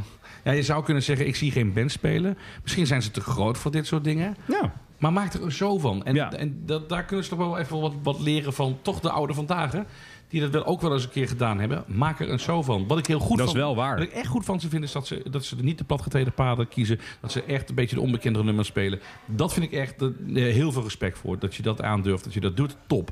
[0.44, 2.38] ja, je zou kunnen zeggen, ik zie geen band spelen.
[2.62, 4.36] Misschien zijn ze te groot voor dit soort dingen.
[4.48, 4.72] Ja.
[4.98, 6.04] Maar maak er een show van.
[6.04, 6.32] En, Ja.
[6.32, 9.34] en dat, daar kunnen ze toch wel even wat, wat leren van toch de oude
[9.34, 9.72] vandaag.
[9.72, 9.80] hè?
[10.28, 11.84] Die dat wel ook wel eens een keer gedaan hebben.
[11.86, 12.86] Maak er een show van.
[12.86, 13.94] Wat ik heel goed Dat is wel waar.
[13.94, 16.32] Wat ik echt goed van ze vind is dat ze, dat ze niet de platgetreden
[16.32, 17.00] paden kiezen.
[17.20, 19.00] Dat ze echt een beetje de onbekendere nummers spelen.
[19.26, 21.38] Dat vind ik echt eh, heel veel respect voor.
[21.38, 22.24] Dat je dat aandurft.
[22.24, 22.76] Dat je dat doet.
[22.86, 23.10] Top.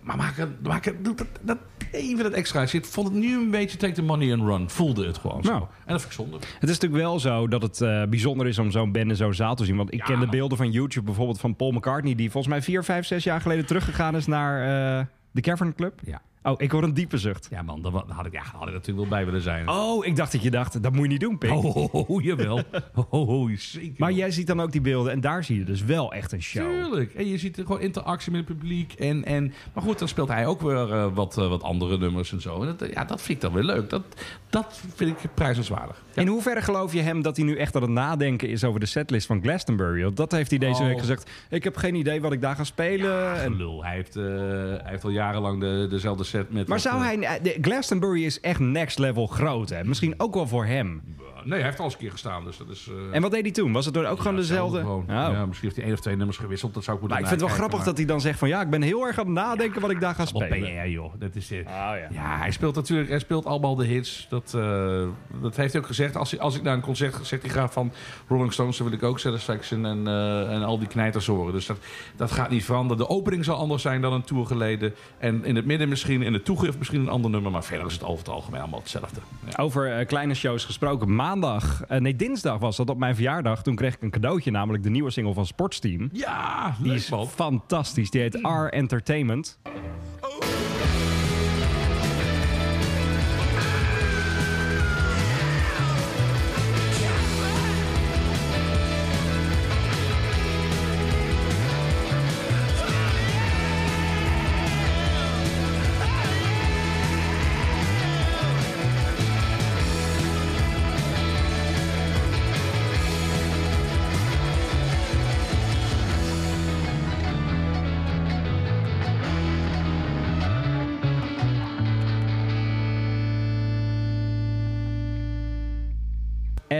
[0.00, 1.58] Maar maak er, maak doe dat, dat,
[1.92, 2.62] even dat extra.
[2.72, 4.70] Ik vond het nu een beetje take the money and run.
[4.70, 5.50] Voelde het gewoon zo.
[5.50, 5.62] Nou.
[5.62, 6.36] En dat vind ik zonde.
[6.36, 9.34] Het is natuurlijk wel zo dat het eh, bijzonder is om zo'n band in zo'n
[9.34, 9.76] zaal te zien.
[9.76, 12.14] Want ik Ja, ken de beelden van YouTube bijvoorbeeld van Paul McCartney...
[12.14, 14.60] die volgens mij vier, vijf, zes jaar geleden teruggegaan is naar
[14.98, 16.00] eh, de Cavern Club.
[16.04, 16.20] Ja.
[16.42, 17.48] Oh, ik hoor een diepe zucht.
[17.50, 19.68] Ja man, daar had ik, ja, had ik natuurlijk wel bij willen zijn.
[19.68, 21.50] Oh, ik dacht dat je dacht, dat moet je niet doen, Pik.
[21.50, 22.62] Oh, oh, oh, jawel.
[22.94, 23.92] Oh, oh, oh, zeker.
[23.96, 26.42] Maar jij ziet dan ook die beelden en daar zie je dus wel echt een
[26.42, 26.70] show.
[26.84, 27.14] Tuurlijk.
[27.14, 28.92] En je ziet gewoon interactie met het publiek.
[28.92, 32.32] En, en, maar goed, dan speelt hij ook weer eh, wat, eh, wat andere nummers
[32.32, 32.60] en zo.
[32.60, 33.90] En dat, eh, ja, dat vind ik dan weer leuk.
[33.90, 34.02] Dat,
[34.50, 36.02] dat vind ik prijzenswaardig.
[36.14, 36.22] Ja.
[36.22, 38.86] In hoeverre geloof je hem dat hij nu echt aan het nadenken is over de
[38.86, 40.02] setlist van Glastonbury?
[40.02, 40.86] Want dat heeft hij deze Oh.
[40.86, 41.30] week gezegd.
[41.50, 43.40] Ik heb geen idee wat ik daar ga spelen.
[43.42, 43.84] En- Lul.
[43.84, 46.68] Hij heeft, hij heeft al jarenlang de, dezelfde met...
[46.68, 47.40] Maar zou eh, hij...
[47.40, 49.84] de Glastonbury is echt next level groot, hè?
[49.84, 51.02] Misschien ook wel voor hem.
[51.44, 52.44] Nee, hij heeft al eens een keer gestaan.
[52.44, 52.88] Dus dat is...
[52.90, 53.72] eh, En wat deed hij toen?
[53.72, 54.78] Was het dan ook gewoon dezelfde?
[54.86, 55.08] Oh.
[55.08, 56.74] Ja, misschien heeft hij één of twee nummers gewisseld.
[56.74, 58.48] Dat zou ik moeten Maar ik vind het wel grappig dat hij dan zegt van...
[58.48, 60.82] ja, ik ben heel erg aan het nadenken wat ik daar ga maar- Wat spelen.
[60.82, 61.12] PR, joh.
[61.18, 61.50] Dat is.
[61.52, 61.96] Oh, ja.
[62.10, 64.26] Ja, hij speelt natuurlijk, hij speelt allemaal de hits.
[64.30, 65.02] Dat, eh,
[65.40, 66.16] dat heeft hij ook gezegd.
[66.16, 67.92] Als, hij- als ik naar een concert zegt hij graag van
[68.28, 70.06] Rolling Stones, dan wil ik ook Satisfaction en,
[70.50, 71.52] en al die knijters horen.
[71.52, 71.76] Dus dat,
[72.16, 72.96] dat gaat niet veranderen.
[73.06, 74.94] De opening zal anders zijn dan een tour geleden.
[75.18, 77.50] En in het midden misschien, in de toegift misschien een ander nummer.
[77.50, 79.20] Maar verder is het over het algemeen allemaal hetzelfde.
[79.56, 81.14] Over kleine shows gesproken.
[81.30, 83.62] Maandag, eh, nee dinsdag was dat op mijn verjaardag.
[83.62, 86.08] Toen kreeg ik een cadeautje, namelijk de nieuwe single van Sportsteam.
[86.12, 87.28] Ja, Die is man.
[87.28, 88.10] fantastisch.
[88.10, 89.58] Die heet R Entertainment.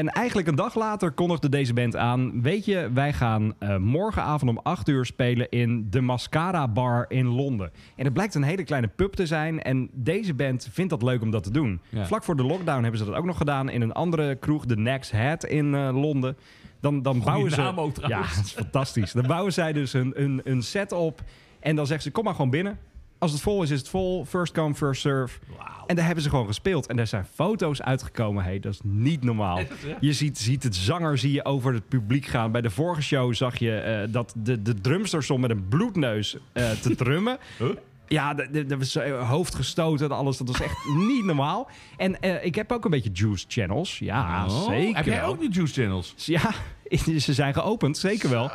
[0.01, 2.43] En eigenlijk een dag later kondigde deze band aan...
[2.43, 7.27] weet je, wij gaan eh, morgenavond om 8 uur spelen in de Mascara Bar in
[7.27, 7.71] Londen.
[7.97, 9.63] En het blijkt een hele kleine pub te zijn...
[9.63, 11.81] en deze band vindt dat leuk om dat te doen.
[11.89, 12.07] Ja.
[12.07, 13.69] Vlak voor de lockdown hebben ze dat ook nog gedaan...
[13.69, 16.37] in een andere kroeg, de Next Head in eh, Londen.
[16.81, 17.73] Dan, dan bouwen ze...
[17.77, 19.13] ook ja, dat is fantastisch.
[19.13, 21.23] Dan bouwen zij dus een, een, een set op...
[21.61, 22.79] en dan zeggen ze, kom maar gewoon binnen...
[23.21, 24.25] Als het vol is, is het vol.
[24.25, 25.39] First come, first serve.
[25.87, 26.87] En daar hebben ze gewoon gespeeld.
[26.87, 28.45] En daar zijn foto's uitgekomen.
[28.45, 29.61] Hey, dat is niet normaal.
[30.01, 32.53] Je ziet, ziet het zanger zie je over het publiek gaan.
[32.53, 36.37] Bij de vorige show zag je eh, dat de, de drumster stond met een bloedneus
[36.53, 37.39] eh, te drummen.
[37.59, 37.69] Huh?
[38.07, 40.37] Ja, de- de- dat was eh, hoofd gestoten en alles.
[40.37, 41.71] Dat was echt niet normaal.
[41.97, 43.99] En ik heb ook een beetje juice channels.
[43.99, 46.15] Ja, Oh, zeker Heb jij ook die Juice Channels?
[46.17, 46.51] Ja,
[47.19, 48.51] ze zijn geopend, zeker wel.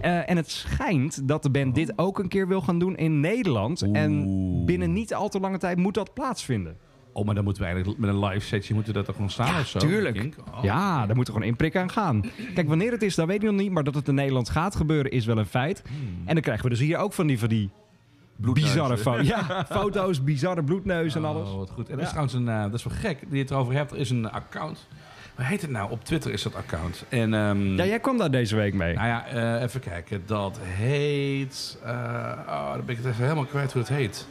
[0.00, 3.20] Eh, en het schijnt dat de band dit ook een keer wil gaan doen in
[3.20, 3.82] Nederland.
[3.92, 6.76] En binnen niet al te lange tijd moet dat plaatsvinden.
[7.12, 9.60] Oh, maar dan moeten we eigenlijk met een live setje moeten dat toch gewoon staan
[9.60, 9.78] of zo?
[9.78, 10.16] tuurlijk.
[10.16, 10.34] ik?
[10.54, 10.62] Oh.
[10.64, 12.24] Ja, daar moet er gewoon inprik aan gaan.
[12.54, 13.70] Kijk, wanneer het is, dat weet ik nog niet.
[13.70, 15.82] Maar dat het in Nederland gaat gebeuren, is wel een feit.
[16.24, 17.70] En dan krijgen we dus hier ook van die, van die
[18.36, 19.26] bizarre foto's.
[19.48, 21.48] Ja, foto's, bizarre bloedneus en alles.
[21.48, 21.88] Oh, wat goed.
[21.88, 22.24] En dat is Ja.
[22.24, 23.92] trouwens een, eh, dat is wel gek, die je het erover hebt.
[23.92, 24.86] Er is een account.
[25.40, 25.90] Hoe heet het nou?
[25.90, 27.04] Op Twitter is dat account.
[27.08, 28.94] En, ehm, Ja, jij kwam daar deze week mee.
[28.94, 30.22] Nou ja, eh, even kijken.
[30.26, 31.78] Dat heet...
[31.84, 31.90] eh,
[32.46, 34.26] oh, dan ben ik het even helemaal kwijt hoe het heet.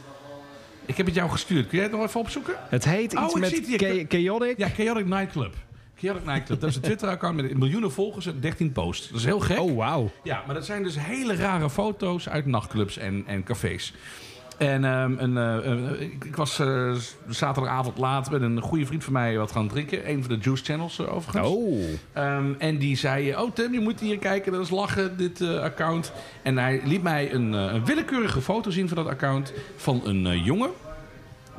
[0.86, 1.66] Ik heb het jou gestuurd.
[1.68, 2.54] Kun jij het nog even opzoeken?
[2.68, 3.78] Het heet Oh, iets ik met zie het hier.
[4.00, 4.58] cha- chaotic.
[4.58, 5.54] Ja, Chaotic Nightclub.
[5.96, 6.60] Chaotic Nightclub.
[6.60, 9.08] Dat is een Twitter-account met miljoenen volgers en 13 posts.
[9.08, 9.58] Dat is heel gek.
[9.60, 10.10] Oh, wauw.
[10.22, 13.94] Ja, maar dat zijn dus hele rare foto's uit nachtclubs en, en cafés.
[14.60, 16.92] En ehm, een, eh, eh, ik, ik was eh,
[17.28, 20.10] zaterdagavond laat met een goede vriend van mij wat gaan drinken.
[20.10, 21.48] Een van de Juice Channels overigens.
[21.48, 21.82] Oh.
[22.12, 26.12] Ehm, en die zei, oh Tim, je moet hier kijken, dat is lachen, dit account.
[26.42, 30.70] En hij liet mij een, een willekeurige foto zien van dat account van een jongen.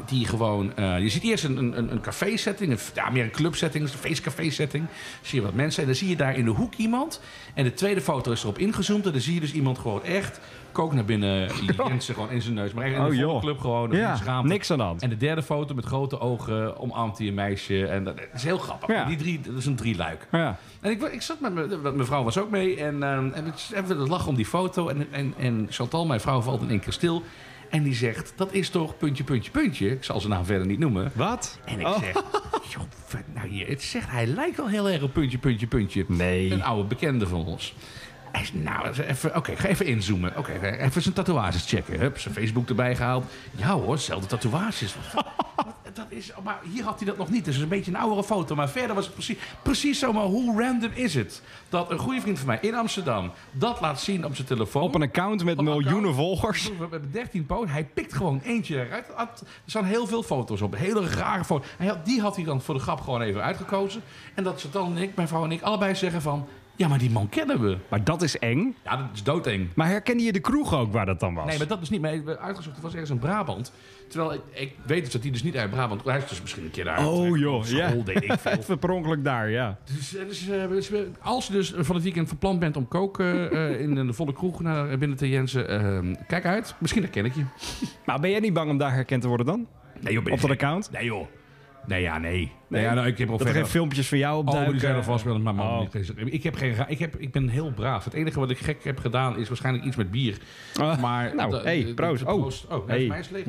[0.05, 3.83] Die gewoon, eh, je ziet eerst een, een, een café-setting, een, ja, meer een club-setting,
[3.83, 4.85] een feestcafé-setting.
[5.21, 7.21] Zie je wat mensen en dan zie je daar in de hoek iemand.
[7.53, 10.39] En de tweede foto is erop ingezoomd en dan zie je dus iemand gewoon echt
[10.71, 11.49] kook naar binnen,
[11.87, 12.73] Jensen gewoon in zijn neus.
[12.73, 13.39] Maar echt in Oh, de joh.
[13.41, 13.91] club gewoon.
[13.91, 15.01] Ja, niks aan de hand.
[15.01, 17.85] En de derde foto met grote ogen omarmt hij een meisje.
[17.87, 18.89] En dat, dat is heel grappig.
[18.89, 19.05] Ja.
[19.05, 20.27] Die drie, dat is een drieluik.
[20.31, 20.57] Ja.
[20.81, 22.75] En ik, ik zat met me- mijn vrouw was ook mee.
[22.77, 24.87] En, ehm, en ik even het lachen om die foto.
[24.87, 27.23] En, en, en Chantal, mijn vrouw, valt in één keer stil.
[27.71, 29.91] En die zegt, dat is toch puntje, puntje, puntje.
[29.91, 31.11] Ik zal zijn naam verder niet noemen.
[31.15, 31.59] Wat?
[31.65, 31.99] En ik Oh.
[31.99, 32.13] zeg,
[32.69, 32.83] joh,
[33.33, 36.05] nou het zegt, hij lijkt wel heel erg op puntje, puntje, puntje.
[36.07, 36.51] Nee.
[36.51, 37.73] Een oude bekende van ons.
[38.31, 40.37] Hij zei, nou, even, oké, ga even inzoomen.
[40.37, 41.99] Oké, even zijn tatoeages checken.
[41.99, 43.25] Hup, zijn Facebook erbij gehaald.
[43.55, 44.95] Ja hoor, dezelfde tatoeages.
[45.93, 47.45] Dat is, maar hier had hij dat nog niet.
[47.45, 48.55] Dus een beetje een oudere foto.
[48.55, 50.13] Maar verder was het precies, precies zo.
[50.13, 51.41] Maar hoe random is het?
[51.69, 54.81] Dat een goede vriend van mij in Amsterdam dat laat zien op zijn telefoon.
[54.81, 56.15] Op een account met een miljoenen account.
[56.15, 56.67] volgers.
[56.67, 57.71] We hebben 13 posts.
[57.71, 59.07] Hij pikt gewoon eentje eruit.
[59.07, 60.75] Er staan heel veel foto's op.
[60.75, 61.67] Hele rare foto's.
[61.77, 64.01] Hij had, die had hij dan voor de grap gewoon even uitgekozen.
[64.33, 66.47] En dat Chantal en ik, mijn vrouw en ik, allebei zeggen van...
[66.81, 67.77] Ja, maar die man kennen we.
[67.89, 68.75] Maar dat is eng.
[68.83, 69.69] Ja, dat is doodeng.
[69.75, 71.45] Maar herkende je de kroeg ook waar dat dan was?
[71.45, 72.75] Nee, maar dat is niet mee uitgezocht.
[72.75, 73.71] Het was ergens in Brabant.
[74.07, 76.03] Terwijl ik, ik weet dus dat hij dus niet uit Brabant...
[76.03, 77.07] Hij is dus misschien een keer daar.
[77.07, 78.03] Oh joh, school, ja.
[78.03, 78.51] deed ik veel.
[78.51, 79.77] Even per ongeluk daar, ja.
[79.95, 82.77] Dus, eh, dus, eh, dus, eh, als je dus van het weekend van plan bent
[82.77, 86.75] om koken in de volle kroeg naar binnen te Jensen, eh, kijk uit.
[86.79, 87.43] Misschien herken ik je.
[88.05, 89.67] Maar ben jij niet bang om daar herkend te worden dan?
[89.99, 90.91] Nee, joh, Op dat account?
[90.91, 91.27] Nee joh.
[91.85, 92.51] Nee, ja, nee.
[92.67, 94.71] Nee, ja, nou, ik heb al Dat er geen filmpjes van jou Oh, opduiken?
[94.71, 95.81] die zijn er vast wel, maar man, Oh.
[96.25, 98.03] Ik, heb geen, ik, heb, ik ben heel braaf.
[98.03, 100.37] Het enige wat ik gek heb gedaan is waarschijnlijk iets met bier.
[100.79, 102.25] Ah, maar, nou, de- hey, de- proost.
[102.25, 102.51] de- Oh.
[102.69, 103.05] Oh, Hey.
[103.07, 103.45] mij is leeg.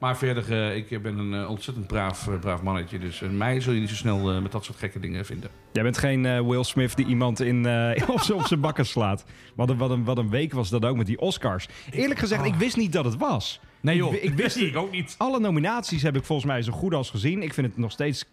[0.00, 2.98] Maar verder, eh, ik ben een eh, ontzettend braaf, eh, braaf mannetje.
[2.98, 5.50] Dus mij zul je niet zo snel met dat soort gekke dingen vinden.
[5.72, 7.66] Jij bent geen Will Smith die iemand in,
[8.08, 9.24] op op zijn bakken slaat.
[9.54, 11.68] Wat een, wat, een, wat een week was dat ook met die Oscars.
[11.90, 13.60] Eerlijk gezegd, ik wist niet dat het was.
[13.80, 15.14] Nee joh, Ik, ik wist ik ook niet.
[15.18, 17.42] Alle nominaties heb ik volgens mij zo goed als gezien.
[17.42, 18.24] Ik vind het nog steeds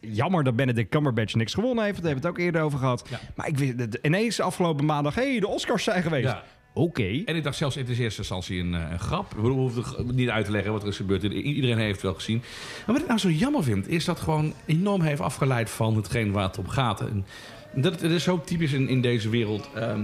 [0.00, 1.96] jammer dat Benedict Cumberbatch niks gewonnen heeft.
[1.96, 3.04] Daar hebben we het ook eerder over gehad.
[3.10, 3.20] Ja.
[3.34, 5.14] Maar ik wist ineens afgelopen maandag...
[5.14, 6.28] hé, hey, de Oscars zijn geweest.
[6.28, 6.44] Ja.
[6.72, 7.22] Oké.
[7.24, 9.32] En ik dacht zelfs in de eerste instantie een, eh, een grap.
[9.32, 11.22] We hoeven het niet uit te leggen wat er is gebeurd.
[11.22, 12.42] Iedereen heeft het wel gezien.
[12.86, 16.32] Maar wat ik nou zo jammer vind, is dat gewoon enorm heeft afgeleid van hetgeen
[16.32, 17.00] waar het om gaat.
[17.00, 17.26] En
[17.74, 19.68] dat het, het is zo typisch in, in deze wereld.
[19.74, 19.94] eh,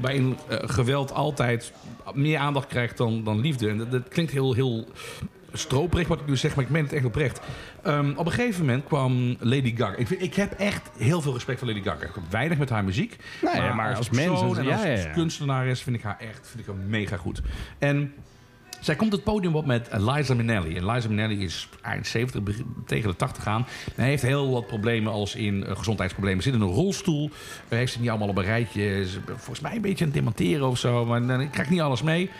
[0.00, 1.72] waarin eh, geweld altijd
[2.14, 3.68] meer aandacht krijgt dan, dan liefde.
[3.68, 4.86] En dat, dat klinkt heel, heel
[5.52, 7.40] stroperig wat ik nu zeg, maar ik meen het echt oprecht.
[7.82, 9.96] Ehm, op een gegeven moment kwam Lady Gaga.
[9.96, 12.06] Ik, vind- ik heb echt heel veel respect voor Lady Gaga.
[12.06, 13.16] Ik heb weinig met haar muziek.
[13.42, 15.10] Nee, maar als mens persoon en- als, ja, als ja.
[15.10, 17.40] kunstenares vind ik haar echt vind ik haar mega goed.
[17.78, 18.12] En
[18.80, 20.76] zij komt het podium op met Liza Minnelli.
[20.76, 23.66] En Liza Minnelli is eind 70, begin- tegen de 80 aan.
[23.96, 26.42] En heeft heel wat problemen als in eh, gezondheidsproblemen.
[26.42, 27.30] Zit in een rolstoel.
[27.68, 29.06] Heeft ze niet allemaal op een rijtje.
[29.26, 31.04] Volgens mij een beetje aan het demonteren of zo.
[31.06, 32.30] Maar dan- ik krijg niet alles mee.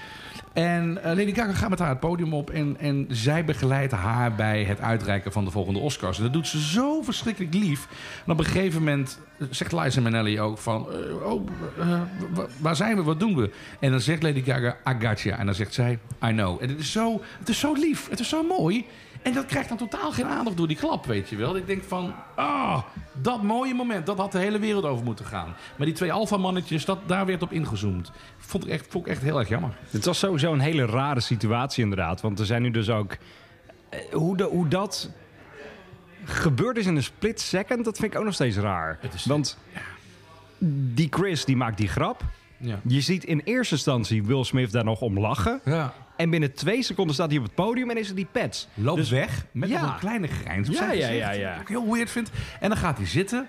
[0.62, 2.50] En eh, Lady Gaga gaat met haar het podium op.
[2.50, 6.16] En, en zij begeleidt haar bij het uitreiken van de volgende Oscars.
[6.16, 7.88] En dat doet ze zo verschrikkelijk lief.
[8.26, 9.18] En op een gegeven moment
[9.50, 10.86] zegt Liza Minnelli ook van...
[10.92, 11.46] eh, oh,
[11.78, 12.00] eh,
[12.34, 13.02] wa- waar zijn we?
[13.02, 13.50] Wat doen we?
[13.80, 15.38] En dan zegt Lady Gaga, I got you.
[15.38, 16.62] En dan zegt zij, I know.
[16.62, 18.08] En het is zo, het is zo lief.
[18.10, 18.86] Het is zo mooi.
[19.28, 21.56] En dat krijgt dan totaal geen aandacht door die klap, weet je wel.
[21.56, 25.54] Ik denk van, ah, dat mooie moment, dat had de hele wereld over moeten gaan.
[25.76, 28.10] Maar die twee alfamannetjes, dat, daar werd op ingezoomd.
[28.38, 29.76] Vond ik, echt, vond ik echt heel erg jammer.
[29.90, 32.20] Het was sowieso een hele rare situatie inderdaad.
[32.20, 33.16] Want er zijn nu dus ook...
[33.88, 35.10] eh, hoe, de, hoe dat
[36.24, 38.98] gebeurd is in een split second, dat vind ik ook nog steeds raar.
[39.14, 39.58] Is- Want
[40.94, 42.22] die Chris, die maakt die grap.
[42.56, 42.78] Ja.
[42.86, 45.60] Je ziet in eerste instantie Will Smith daar nog om lachen.
[45.64, 45.92] Ja.
[46.18, 48.68] En binnen twee seconden staat hij op het podium en is het die pets.
[48.74, 49.82] Loopt Dus- weg met Ja.
[49.82, 51.24] een kleine grijns op Ja, zijn ja, gezicht.
[51.24, 51.52] ja, ja.
[51.52, 52.30] Wat ik heel weird vind.
[52.60, 53.46] En dan gaat hij zitten.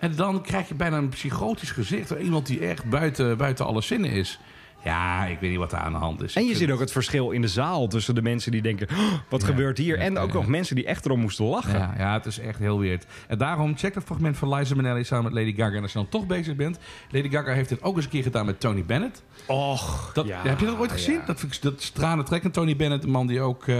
[0.00, 2.10] En dan krijg je bijna een psychotisch gezicht.
[2.10, 4.38] Iemand die echt buiten, buiten alle zinnen is.
[4.86, 6.34] Ja, ik weet niet wat er aan de hand is.
[6.34, 8.88] En je ziet ook het verschil in de zaal tussen de mensen die denken...
[8.90, 9.96] "Oh, wat gebeurt hier?
[9.96, 10.34] ja, en ook ja.
[10.34, 11.78] nog mensen die echt erom moesten lachen.
[11.78, 13.06] Ja, ja, het is echt heel weird.
[13.28, 15.76] En daarom check dat fragment van Liza Minnelli samen met Lady Gaga.
[15.76, 16.78] En als je dan toch bezig bent.
[17.10, 19.22] Lady Gaga heeft dit ook eens een keer gedaan met Tony Bennett.
[19.46, 21.20] Och, Dat, heb je dat ooit gezien?
[21.26, 22.52] Dat, vind ik- dat tranentrekkend.
[22.54, 23.76] Tony Bennett, een man die ook eh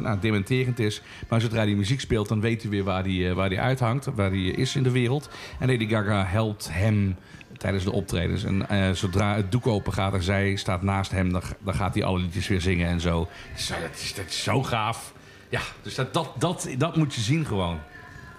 [0.00, 1.02] nou, dementerend is.
[1.28, 4.08] Maar zodra hij muziek speelt, dan weet hij weer waar hij, eh, waar hij uithangt.
[4.14, 5.28] Waar hij is in de wereld.
[5.58, 7.16] En Lady Gaga helpt hem
[7.60, 8.44] tijdens de optredens.
[8.44, 11.32] En eh, zodra het doek open gaat en zij staat naast hem...
[11.32, 13.28] dan, dan gaat hij alle liedjes weer zingen en zo.
[13.56, 15.12] Zo, dat, is, dat is zo gaaf.
[15.48, 17.78] Ja, dus dat, dat, dat, dat moet je zien gewoon.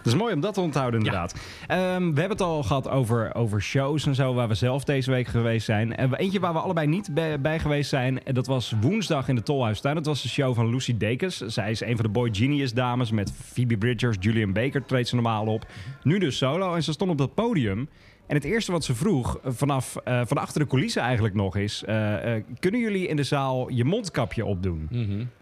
[0.03, 1.35] Dat is mooi om dat te onthouden, inderdaad.
[1.67, 5.11] Ehm, we hebben het al gehad over, over shows en zo, waar we zelf deze
[5.11, 5.95] week geweest zijn.
[5.95, 9.35] En eentje waar we allebei niet bij, bij geweest zijn, en dat was woensdag in
[9.35, 9.95] de Tolhuistuin.
[9.95, 11.37] Dat was de show van Lucy Dacus.
[11.37, 13.11] Zij is een van de Boy Genius dames.
[13.11, 15.65] Met Phoebe Bridgers, Julian Baker treedt ze normaal op.
[16.03, 16.75] Nu dus solo.
[16.75, 17.89] En ze stond op dat podium.
[18.31, 21.55] En het eerste wat ze vroeg, eh, vanaf eh, van achter de coulissen eigenlijk nog,
[21.55, 21.83] is...
[21.83, 24.87] eh, kunnen jullie in de zaal je mondkapje opdoen?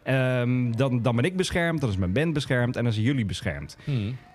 [0.04, 3.25] Ehm, dan, dan ben ik beschermd, dan is mijn band beschermd en dan zijn jullie
[3.25, 3.78] beschermd.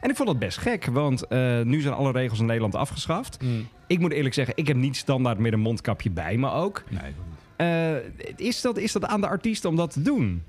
[0.00, 1.28] En ik vond dat best gek, want
[1.64, 3.38] nu zijn alle regels in Nederland afgeschaft.
[3.86, 6.84] Ik moet eerlijk zeggen, ik heb niet standaard meer een mondkapje bij me ook.
[6.88, 8.02] Nee,
[8.36, 10.42] is, dat, is dat aan de artiest om dat te doen?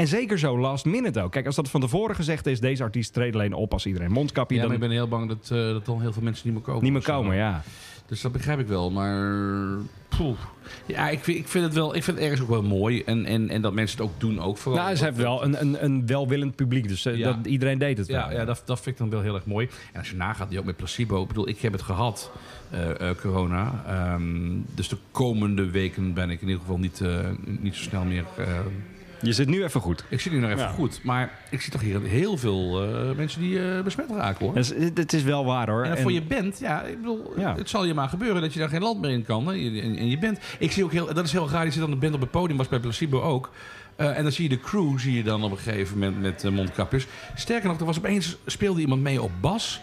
[0.00, 1.32] En zeker zo last minute ook.
[1.32, 4.12] Kijk, als dat van tevoren gezegd is, deze artiest treedt alleen op als iedereen een
[4.12, 4.54] mondkapje...
[4.54, 6.54] Ja, dan maar ik ben heel bang dat, eh, dat dan heel veel mensen niet
[6.54, 6.82] meer komen.
[6.82, 7.62] niet meer komen, ja.
[8.06, 9.76] Dus dat begrijp ik wel, maar...
[10.08, 10.38] poeh.
[10.86, 11.94] Ja, ik vind, ik vind het wel...
[11.94, 13.02] Ik vind het ergens ook wel mooi.
[13.02, 14.84] En, en, en dat mensen het ook doen ook vooral.
[14.84, 17.32] Nou, ze heeft wel een, een, een welwillend publiek, dus eh, Ja.
[17.32, 18.20] dat, iedereen deed het wel.
[18.20, 19.68] Ja, ja dat, dat vind ik dan wel heel erg mooi.
[19.92, 21.22] En als je nagaat, die ook met placebo.
[21.22, 22.30] Ik bedoel, ik heb het gehad,
[22.70, 23.84] eh, corona.
[23.86, 27.02] Ehm, dus de komende weken ben ik in ieder geval niet,
[27.60, 28.24] niet zo snel meer...
[29.22, 30.04] Je zit nu even goed.
[30.08, 30.68] ik zit nu nog even Ja.
[30.68, 31.00] goed.
[31.02, 34.56] Maar ik zie toch hier heel veel eh, mensen die eh, besmet raken, hoor.
[34.56, 35.84] Het het is wel waar hoor.
[35.84, 37.54] En En- voor je band, ja, ik bedoel, Ja.
[37.56, 39.46] het zal je maar gebeuren dat je daar geen land meer in kan.
[39.46, 39.52] Hè?
[39.54, 41.90] En, en je bent, ik zie ook heel, dat is heel raar, je zit aan
[41.90, 43.50] de band op het podium, was bij Placebo ook.
[43.96, 46.50] Eh, en dan zie je de crew, zie je dan op een gegeven moment met
[46.54, 47.06] mondkapjes.
[47.34, 49.80] Sterker nog, er was opeens, speelde iemand mee op bas.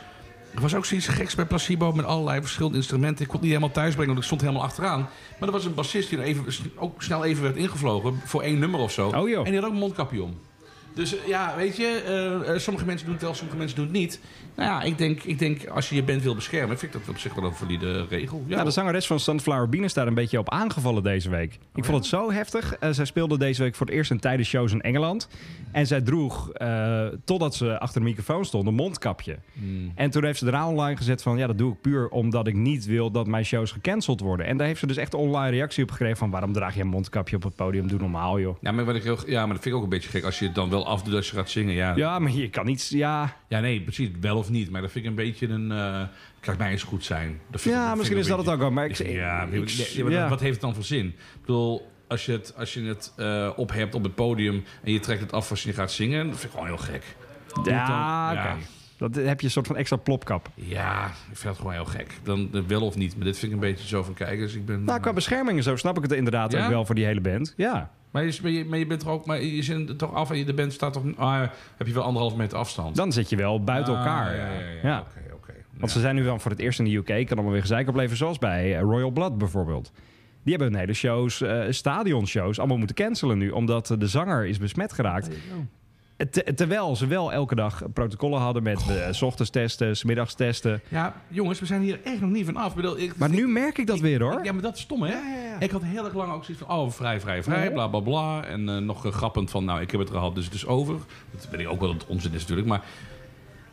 [0.57, 3.21] Er was ook zoiets geks bij Placebo met allerlei verschillende instrumenten.
[3.21, 4.99] Ik kon het niet helemaal thuisbrengen, want ik stond helemaal achteraan.
[5.39, 8.59] Maar er was een bassist die er even, ook snel even werd ingevlogen voor één
[8.59, 9.07] nummer of zo.
[9.07, 9.15] Oh.
[9.15, 10.37] En die had ook een mondkapje om.
[10.97, 13.85] Dus eh, ja, weet je, eh, eh, sommige mensen doen het wel, sommige mensen doen
[13.85, 14.19] het niet.
[14.55, 17.09] Nou ja, ik denk, ik denk als je je band wil beschermen, vind ik dat
[17.09, 18.43] op zich wel een valide regel.
[18.47, 21.59] Ja, de zangeres van Sunflower Bean is daar een beetje op aangevallen deze week.
[21.75, 22.73] Ik vond het zo heftig.
[22.73, 25.27] Eh, zij speelde deze week voor het eerst in tijdens shows in Engeland.
[25.71, 26.51] En zij droeg,
[27.23, 29.37] totdat ze achter de microfoon stond, een mondkapje.
[29.95, 31.37] En toen heeft ze eraan online gezet van...
[31.37, 34.45] ja, dat doe ik puur omdat ik niet wil dat mijn shows gecanceld worden.
[34.45, 36.29] En daar heeft ze dus echt online reactie op gekregen van...
[36.29, 37.87] waarom draag je een mondkapje op het podium?
[37.87, 38.57] Doe normaal, joh.
[38.61, 40.23] ja, maar wat ik heel, ja, maar dat vind ik ook een beetje gek.
[40.23, 41.73] Als je het dan wel afdoet als je gaat zingen.
[41.73, 41.95] Ja, ja.
[41.95, 42.87] Ja, maar je kan niet...
[42.89, 44.09] Ja, nee, precies.
[44.21, 44.69] Wel of niet.
[44.69, 45.71] Maar dat vind ik een beetje een...
[45.71, 46.01] eh
[46.39, 47.39] kijk, mij eens goed zijn.
[47.51, 48.71] Dat vind ik- ja dat misschien is dat het ook wel.
[48.71, 50.29] Maar ik, Ja, ik- nee, ik- ja, maar ja.
[50.29, 51.05] wat heeft het dan voor zin?
[51.07, 54.63] Ik bedoel, als je het, als je het eh, op hebt op het podium...
[54.83, 56.25] en je trekt het af als je gaat zingen...
[56.27, 57.03] dat vind ik gewoon heel gek.
[57.63, 58.41] Ja, oké.
[58.41, 58.55] ja.
[58.97, 60.49] Dat heb je een soort van extra plopkap.
[60.55, 62.13] Ja, ik vind het gewoon heel gek.
[62.23, 63.15] Dan eh, wel of niet.
[63.15, 64.37] Maar dit vind ik een beetje zo van kijken.
[64.37, 66.63] Dus ik ben, Nou, qua bescherming en zo snap ik het inderdaad Ja?
[66.63, 67.53] ook wel voor die hele band.
[67.57, 67.91] Ja.
[68.11, 70.29] Maar, je, maar, je, maar je bent er ook, maar je zit er toch af
[70.29, 71.03] en je, de band staat toch.
[71.15, 71.41] Ah,
[71.77, 72.95] heb je wel anderhalf meter afstand?
[72.95, 74.35] Dan zit je wel buiten Ah, elkaar.
[74.35, 75.05] Ja, ja, ja.
[75.77, 77.05] Want ze zijn nu wel voor het eerst in de UK.
[77.05, 78.17] Kan allemaal weer gezeik opleveren.
[78.17, 79.91] Zoals bij eh, Royal Blood bijvoorbeeld.
[80.43, 83.49] Die hebben hun hele shows, eh stadionshows, allemaal moeten cancelen nu.
[83.49, 85.29] Omdat de zanger is besmet geraakt.
[86.31, 90.33] Te- terwijl ze wel elke dag protocollen hadden met eh, s ochtends testen, s middags
[90.33, 90.81] testen.
[90.87, 92.69] Ja, jongens, we zijn hier echt nog niet van af.
[92.69, 94.43] Ik bedoel, ik, Maar nu merk ik dat weer hoor.
[94.43, 95.15] Ja, maar dat is stom, hè?
[95.59, 98.43] Ik had heel erg lang ook zoiets van, oh, vrij, vrij, vrij, bla, bla, bla.
[98.45, 100.95] En eh, nog eh, grappend van, nou, ik heb het gehad, dus het is over.
[101.31, 102.83] Dat weet ik ook wel dat het onzin is natuurlijk, maar...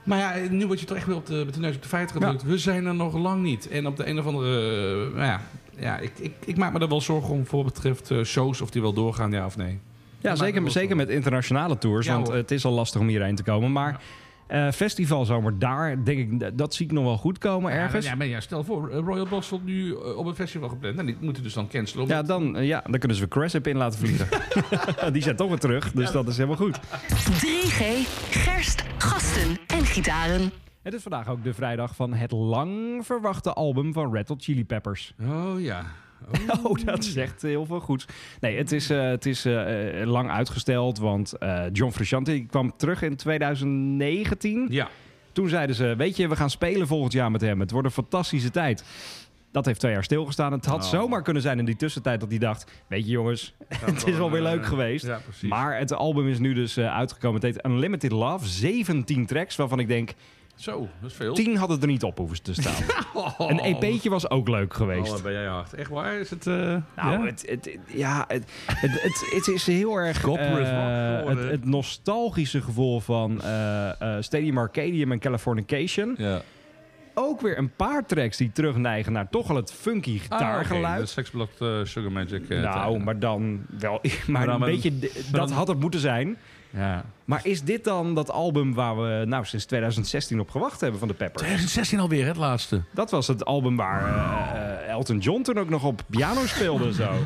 [0.03, 1.89] Maar ja, nu word je toch echt weer op de, met de neus op de
[1.89, 2.43] feiten gedrukt.
[2.43, 3.69] We zijn er nog lang niet.
[3.69, 5.11] En op de een of andere...
[5.11, 5.41] nou ja,
[5.79, 8.71] ja ik, ik, ik maak me er wel zorgen om voor wat betreft shows, of
[8.71, 9.81] die wel doorgaan, ja of nee.
[10.31, 12.07] Ja, zeker, zeker met internationale tours.
[12.07, 12.37] Ja, want hoor.
[12.37, 13.73] het is al lastig om hierheen te komen.
[13.73, 14.01] Maar
[14.47, 18.05] eh festivalzomer, daar denk ik, dat- dat zie ik nog wel goed komen ergens.
[18.05, 20.69] Ja, Ja, maar ja, stel voor, eh, Royal Blood stond nu eh, op een festival
[20.69, 20.99] gepland.
[20.99, 22.03] En die moeten dus dan cancelen.
[22.03, 24.29] omdat- dan, ja, dan kunnen ze weer Cressip in laten vliegen.
[25.13, 26.79] Die zijn toch weer terug, dus dat is helemaal goed.
[27.41, 27.83] 3G,
[28.31, 30.51] gerst, gasten en gitaren.
[30.83, 34.65] Het is vandaag ook de vrijdag van het lang verwachte album van Red Hot Chili
[34.65, 35.15] Peppers.
[35.23, 35.85] Oh ja.
[36.63, 38.07] Oh, dat zegt heel veel goeds.
[38.41, 41.33] Nee, het is, eh, het is eh, eh, lang uitgesteld, want
[41.73, 44.67] John Frusciante kwam terug in 2019.
[44.71, 44.89] Ja.
[45.33, 47.61] Toen zeiden ze, weet je, we gaan spelen volgend jaar met hem.
[47.61, 48.85] Het wordt een fantastische tijd.
[49.53, 50.53] Dat heeft twee jaar stilgestaan.
[50.53, 50.91] Het had Oh.
[50.91, 52.71] zomaar kunnen zijn in die tussentijd dat hij dacht...
[52.87, 55.07] weet je jongens, het is wel weer leuk geweest.
[55.07, 55.49] Ja, precies.
[55.49, 57.41] Maar het album is nu dus uitgekomen.
[57.41, 58.47] Het heet Unlimited Love.
[58.47, 60.11] 17 tracks, waarvan ik denk...
[60.55, 61.35] Zo, dat is veel.
[61.35, 62.75] 10 hadden er niet op hoeven te staan.
[63.15, 63.51] Oh.
[63.51, 65.07] Een EP'tje was ook leuk geweest.
[65.07, 65.73] Oh, wat ben jij hard.
[65.75, 66.15] Echt waar?
[66.15, 66.47] Is het...
[66.47, 67.25] eh, Nou, ja?
[67.25, 73.01] het, het, ja, het, het, het, het is heel erg eh, het, het nostalgische gevoel
[73.01, 76.15] van eh, eh, Stadium Arcadium en Californication.
[76.19, 76.43] ja.
[77.15, 81.17] Ook weer een paar tracks die terugneigen naar toch al het funky Ah, gitaargeluid.
[81.61, 82.49] eh, Sugar Magic.
[82.49, 84.01] eh, nou, maar dan wel.
[84.27, 86.37] Maar dan een beetje, dat dan- had het moeten zijn.
[86.71, 87.05] Ja.
[87.25, 91.09] Maar is dit dan dat album waar we nou sinds 2016 op gewacht hebben van
[91.09, 91.39] de Peppers?
[91.43, 92.83] 2016 alweer, het laatste.
[92.93, 96.87] Dat was het album waar eh, eh, Elton John toen ook nog op piano speelde
[96.87, 97.11] en zo.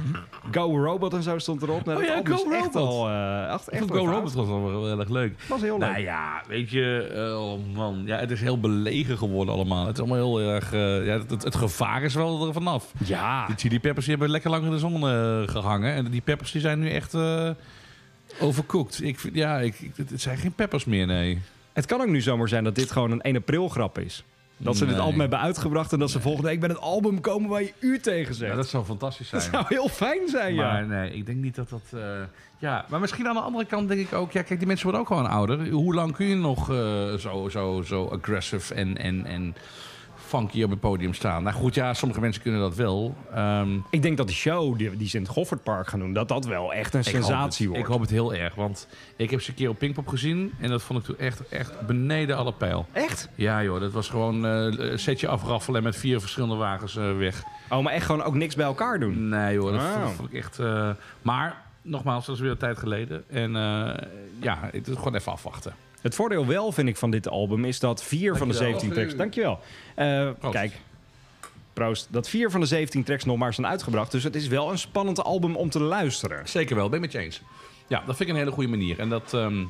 [0.53, 1.85] Go Robot en zo stond erop.
[1.85, 2.77] Nou, Oh ja, Go echt Robot.
[2.77, 4.11] al, eh, echt, Ik echt vond wel Go.
[4.13, 5.35] Robot was wel heel erg leuk.
[5.49, 5.89] was heel leuk.
[5.91, 9.87] Nou ja, weet je, eh, oh man, ja, het is heel belegen geworden allemaal.
[9.87, 12.93] Het is allemaal heel erg, eh, ja, het, het, het gevaar is wel er vanaf.
[13.05, 15.95] Ja, Die Chili Peppers die hebben lekker lang in de zon eh, gehangen.
[15.95, 17.15] En die peppers die zijn nu echt
[18.41, 19.01] overcooked.
[19.03, 21.41] Ik, ja, ik- het zijn geen peppers meer, nee.
[21.73, 24.25] het kan ook nu zomaar zijn dat dit gewoon een 1 april grap is.
[24.59, 27.49] Dat ze dit album hebben uitgebracht en dat ze volgende week met het album komen
[27.51, 28.51] waar je u tegen zegt.
[28.51, 29.43] Ja, dat zou fantastisch zijn.
[29.43, 30.73] Dat zou heel fijn zijn, ja.
[30.73, 31.83] Maar nee, ik denk niet dat dat...
[31.95, 32.01] eh,
[32.59, 34.33] ja, maar misschien aan de andere kant denk ik ook...
[34.33, 35.69] Ja, kijk, die mensen worden ook gewoon ouder.
[35.71, 39.55] Hoe lang kun je nog eh, zo, zo, zo aggressive en, en, en
[40.29, 41.43] funky op het podium staan?
[41.43, 43.17] Nou goed, ja, sommige mensen kunnen dat wel.
[43.35, 46.29] Ehm, Ik denk dat de show die, die ze in het Goffertpark gaan doen, dat
[46.29, 47.79] dat wel echt een sensatie het, wordt.
[47.89, 50.53] Ik hoop het heel erg, want ik heb ze een keer op Pinkpop gezien...
[50.61, 52.87] en dat vond ik toen echt, echt beneden alle pijl.
[52.93, 53.29] Echt?
[53.35, 57.43] Ja joh, dat was gewoon eh setje afraffelen en met vier verschillende wagens eh, weg.
[57.71, 59.29] Oh, maar echt gewoon ook niks bij elkaar doen.
[59.29, 60.09] Nee joh, dat Wauw.
[60.09, 60.59] vond, ik echt...
[60.59, 60.91] eh,
[61.23, 63.25] maar, nogmaals, dat is weer een tijd geleden.
[63.31, 63.53] En
[64.41, 65.73] ja, het is gewoon even afwachten.
[66.01, 68.81] Het voordeel wel, vind ik, van dit album is dat vier van de Dankjewel.
[68.81, 69.17] 17 tracks...
[69.17, 69.61] Dankjewel.
[69.95, 70.55] Eh Proost.
[70.57, 70.73] kijk,
[71.73, 72.09] proost.
[72.11, 74.11] Dat vier van de 17 tracks nog maar zijn uitgebracht.
[74.11, 76.49] Dus het is wel een spannend album om te luisteren.
[76.49, 77.43] Zeker wel, ben ik met je eens.
[77.87, 78.99] Ja, dat vind ik een hele goede manier.
[78.99, 79.65] En dat, ehm,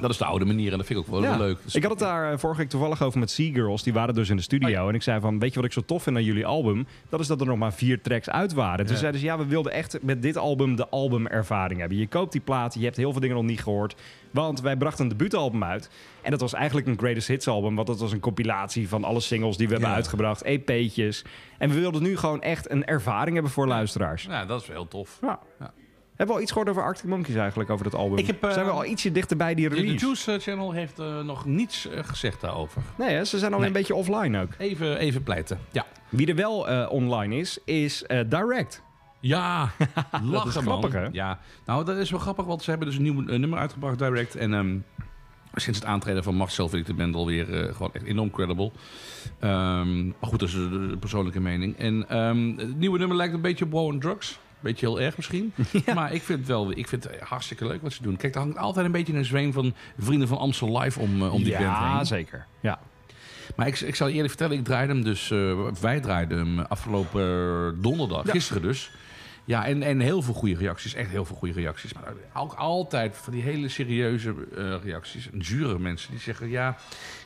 [0.00, 1.58] dat is de oude manier en dat vind ik ook wel, wel leuk.
[1.64, 3.82] Dus- Ik had het daar eh, vorige week toevallig over met Seagirls.
[3.82, 4.88] Die waren dus in de studio.
[4.88, 6.86] En ik zei van, weet je wat ik zo tof vind aan jullie album?
[7.08, 8.84] Dat is dat er nog maar vier tracks uit waren.
[8.84, 9.00] Toen Ja.
[9.00, 11.98] zeiden ze, ja, we wilden echt met dit album de albumervaring hebben.
[11.98, 13.94] Je koopt die plaat, je hebt heel veel dingen nog niet gehoord.
[14.30, 15.90] Want wij brachten een debuutalbum uit.
[16.22, 17.74] En dat was eigenlijk een greatest hits album.
[17.74, 20.42] Want dat was een compilatie van alle singles die we hebben uitgebracht.
[20.42, 21.24] EP'tjes.
[21.58, 24.22] En we wilden nu gewoon echt een ervaring hebben voor luisteraars.
[24.22, 25.18] Ja, dat is wel heel tof.
[25.22, 25.38] Ja.
[26.16, 28.18] Hebben we al iets gehoord over Arctic Monkeys eigenlijk, over dat album?
[28.18, 30.04] Ik heb, eh, Zijn we al ietsje dichter bij die De, de release?
[30.04, 32.82] Juice eh, Channel heeft eh, nog niets eh, gezegd daarover.
[32.98, 33.24] Nee, hè?
[33.24, 33.66] ze zijn al Nee.
[33.66, 34.48] een beetje offline ook.
[34.58, 35.58] Even, even pleiten.
[35.72, 35.86] Ja.
[36.08, 38.82] Wie er wel eh, online is, is eh, Direct.
[39.20, 39.70] Ja,
[40.22, 40.64] lachen, is man.
[40.64, 41.08] grappig, hè?
[41.12, 43.98] Ja, nou dat is wel grappig, want ze hebben dus een nieuw eh, nummer uitgebracht,
[43.98, 44.34] Direct.
[44.36, 44.76] En ehm,
[45.54, 48.70] sinds het aantreden van Marcel vind ik de band alweer eh, gewoon echt enorm credible.
[49.40, 51.76] Ehm, maar goed, dat is de, de persoonlijke mening.
[51.78, 54.38] En ehm, het nieuwe nummer lijkt een beetje op Wow and Drugs.
[54.64, 55.52] Beetje heel erg misschien.
[55.94, 58.16] Maar ik vind het wel ik vind het hartstikke leuk wat ze doen.
[58.16, 61.32] Kijk, er hangt altijd een beetje een zweem van Vrienden van Amstel Live om, eh,
[61.32, 62.46] om die band ja, zeker.
[62.60, 62.78] Ja.
[63.56, 65.30] Maar ik, ik zal je eerlijk vertellen, ik draaide hem dus...
[65.30, 68.32] eh, wij draaiden hem afgelopen donderdag, Ja.
[68.32, 68.90] gisteren dus.
[69.46, 70.94] Ja, en, en heel veel goede reacties.
[70.94, 71.92] Echt heel veel goede reacties.
[71.92, 75.30] Maar ook altijd van die hele serieuze eh, reacties.
[75.30, 76.48] En zure mensen die zeggen...
[76.50, 76.76] Ja,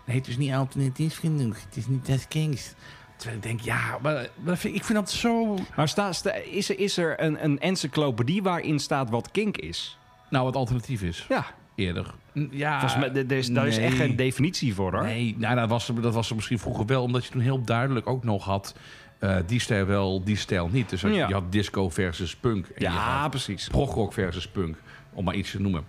[0.04, 1.56] nee, het is niet alternatief genoeg.
[1.64, 2.72] Het is niet dat Kings.
[3.18, 5.58] Terwijl ik denk, ja, maar, maar dat vind, ik vind dat zo...
[5.76, 9.98] Maar sta, sta- is, er, is er een, een encyclopedie waarin staat wat kink is?
[10.30, 11.26] Nou, wat alternatief is.
[11.28, 12.14] Ja, Eerder.
[12.50, 15.02] Ja, volgens mij, er is, daar is echt geen definitie voor hoor.
[15.04, 17.62] Nee, nou, dat, was er, dat was er misschien vroeger wel, omdat je toen heel
[17.62, 18.74] duidelijk ook nog had.
[19.18, 20.88] eh, die stijl wel, die stijl niet.
[20.90, 21.28] Dus als je, Ja.
[21.28, 22.66] je had disco versus punk.
[22.66, 23.68] En Ja, precies.
[23.68, 24.76] progrock versus punk,
[25.12, 25.84] om maar iets te noemen.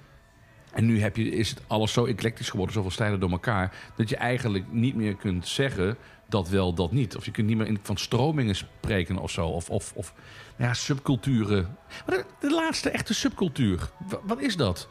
[0.74, 4.10] En nu heb je, is het alles zo eclectisch geworden, zoveel stijlen door elkaar, dat
[4.10, 5.98] je eigenlijk niet meer kunt zeggen
[6.30, 7.15] dat wel, dat niet.
[7.15, 9.48] Of je kunt niet meer in, van stromingen spreken of zo.
[9.48, 10.13] Of, of, of
[10.58, 11.78] nou ja, subculturen.
[12.08, 14.88] Maar de, de laatste echte subcultuur, wa- wat is dat?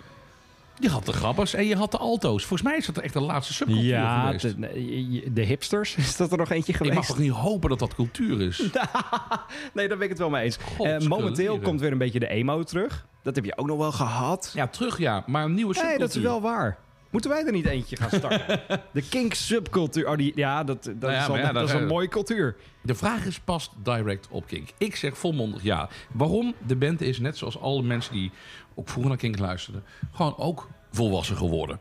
[0.80, 2.44] Je had de grappers en je had de alto's.
[2.44, 4.56] Volgens mij is dat echt de laatste subcultuur Ja, geweest.
[4.60, 7.08] de, de hipsters, is dat er nog eentje Ik mag geweest?
[7.08, 8.58] toch niet hopen dat dat cultuur is?
[9.74, 10.58] nee, daar ben ik het wel mee eens.
[10.82, 13.06] Eh, momenteel komt weer een beetje de emo terug.
[13.22, 14.50] Dat heb je ook nog wel gehad.
[14.54, 15.98] Ja, terug ja, maar een nieuwe subcultuur.
[15.98, 16.78] Nee, dat is wel waar.
[17.10, 18.60] Moeten wij er niet eentje gaan starten?
[18.92, 20.08] de kink subcultuur.
[20.08, 22.56] Oh, die, ja, dat, dat, Nou ja, is, al- ja, dat is een mooie cultuur.
[22.82, 24.68] De vraag is, past Direct op Kink?
[24.78, 25.88] Ik zeg volmondig ja.
[26.12, 26.54] Waarom?
[26.66, 28.30] De band is, net zoals alle mensen die
[28.74, 29.82] ook vroeger naar Kink luisterden...
[30.12, 31.78] gewoon ook volwassen geworden.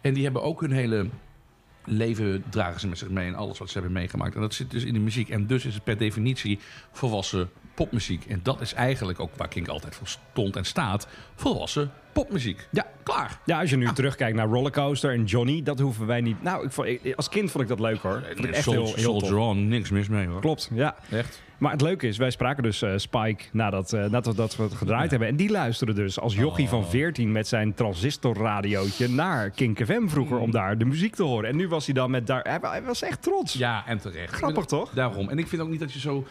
[0.00, 1.06] En die hebben ook hun hele
[1.84, 3.26] leven dragen ze met zich mee...
[3.26, 4.34] en alles wat ze hebben meegemaakt.
[4.34, 5.28] En dat zit dus in de muziek.
[5.28, 6.58] En dus is het per definitie
[6.92, 8.24] volwassen popmuziek.
[8.26, 11.06] En dat is eigenlijk ook waar Kink altijd voor stond en staat.
[11.34, 12.66] Volwassen popmuziek.
[12.70, 12.86] Ja.
[13.02, 13.38] Klaar.
[13.44, 16.42] Ja, als je nu terugkijkt naar Rollercoaster en Johnny, dat hoeven wij niet...
[16.42, 18.22] Nou, ik vond, als kind vond ik dat leuk hoor.
[18.34, 19.04] Vond ik echt heel, Sol- heel.
[19.20, 20.40] Soldier On, niks mis mee hoor.
[20.40, 20.96] Klopt, ja.
[21.10, 21.42] Echt.
[21.58, 24.74] Maar het leuke is, wij spraken dus eh, Spike nadat, eh, nadat dat we het
[24.74, 25.28] gedraaid hebben.
[25.28, 26.70] En die luisterde dus als jochie Oh.
[26.70, 31.48] van 14 met zijn transistorradiootje naar Kink FM vroeger om daar de muziek te horen.
[31.50, 32.60] En nu was hij dan met daar...
[32.60, 33.52] Hij, was echt trots.
[33.52, 34.34] Ja, en terecht.
[34.34, 34.90] Grappig, toch?
[34.90, 35.28] Daarom.
[35.28, 36.26] En ik vind ook niet dat je zo...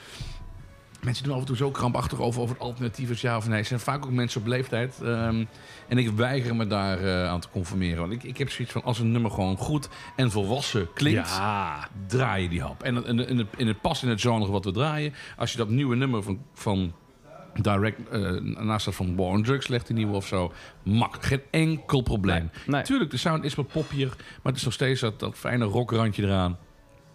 [1.04, 3.58] Mensen doen af en toe zo krampachtig over, over het alternatief is ja of nee.
[3.58, 5.00] Het zijn vaak ook mensen op leeftijd.
[5.04, 5.46] ehm,
[5.88, 8.00] en ik weiger me daar eh, aan te conformeren.
[8.00, 11.30] Want ik, ik heb zoiets van, als een nummer gewoon goed en volwassen klinkt...
[11.30, 11.88] Ja.
[12.08, 12.84] draai je die hap.
[12.84, 15.14] En, en, en, en het past in het genre wat we draaien.
[15.38, 16.94] Als je dat nieuwe nummer van, van
[17.62, 21.24] Direct eh, naast dat van Born Drugs legt, die nieuwe of zo, mak.
[21.24, 22.50] Geen enkel probleem.
[22.54, 22.82] Nee, nee.
[22.84, 26.24] Tuurlijk, de sound is wat poppier, maar het is nog steeds dat, dat fijne rockrandje
[26.24, 26.58] eraan.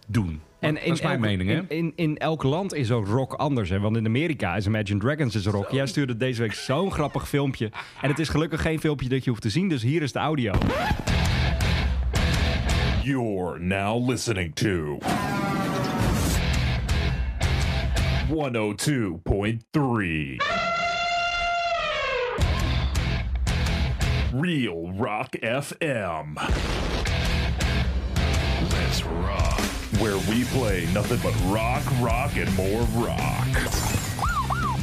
[0.07, 0.41] Doen.
[0.61, 1.57] En dat is mijn elk, mening, hè?
[1.57, 3.71] In, in, in elk land is ook rock anders.
[3.71, 3.81] Hè?
[3.81, 5.71] Want in Amerika is Imagine Dragons is rock.
[5.71, 7.71] Jij stuurde deze week zo'n grappig filmpje.
[8.03, 9.69] En het is gelukkig geen filmpje dat je hoeft te zien.
[9.69, 10.53] Dus hier is de audio.
[13.03, 14.99] You're now listening to
[18.29, 18.35] 102.3
[24.41, 26.37] Real Rock FM.
[28.71, 29.68] Let's rock.
[30.01, 33.49] Where we play nothing but rock, rock, and more rock.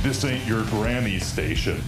[0.03, 1.78] This ain't your Grammy station.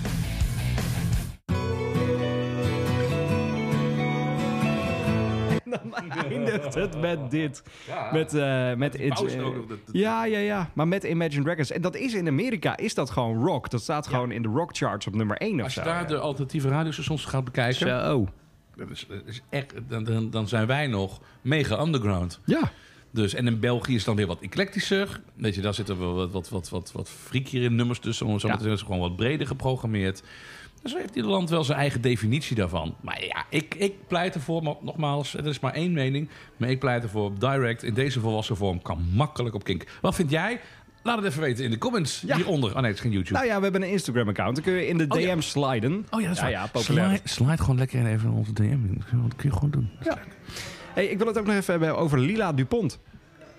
[5.66, 5.94] Dan
[6.30, 7.64] eindigt het met dit.
[8.12, 9.18] Met, eh met dat-
[9.68, 10.70] dat- ja, ja, ja.
[10.74, 11.72] Maar met Imagine Dragons.
[11.72, 13.70] En dat is in Amerika, is dat gewoon rock.
[13.70, 15.86] Dat staat gewoon in de rock charts op nummer 1 of Als je zo.
[15.86, 18.28] daar de alternatieve radiostations gaat bekijken, Zo.
[18.76, 22.40] dat is, dat is echt, dan, dan zijn wij nog mega underground.
[22.46, 22.72] Ja.
[23.18, 25.22] Dus, en in België is het dan weer wat eclectischer.
[25.36, 27.12] Weet je, daar zitten wel wat, wat, wat, wat, wat
[27.52, 28.26] in nummers tussen.
[28.26, 28.54] Om het zo Ja.
[28.54, 30.24] maar te zeggen, is gewoon wat breder geprogrammeerd.
[30.82, 32.96] Dus heeft ieder land wel zijn eigen definitie daarvan.
[33.02, 36.30] Maar ja, ik, ik pleit ervoor, maar nogmaals, het is maar één mening.
[36.58, 39.86] Maar ik pleit ervoor, Direct in deze volwassen vorm kan makkelijk op Kink.
[40.02, 40.60] Wat vind jij?
[41.04, 42.36] Laat het even weten in de comments Ja.
[42.36, 42.70] hieronder.
[42.70, 43.34] Oh nee, het is geen YouTube.
[43.34, 44.56] Nou ja, we hebben een Instagram-account.
[44.56, 45.34] Dan kun je in de Oh ja.
[45.36, 46.06] DM sliden.
[46.10, 47.08] Oh ja, dat is ja, ja, populair.
[47.08, 48.80] Slide, slide gewoon lekker even in onze DM.
[49.12, 49.90] Dat kun je gewoon doen.
[50.04, 50.18] Ja.
[50.94, 53.00] Hey, ik wil het ook nog even hebben over Lila Dupont.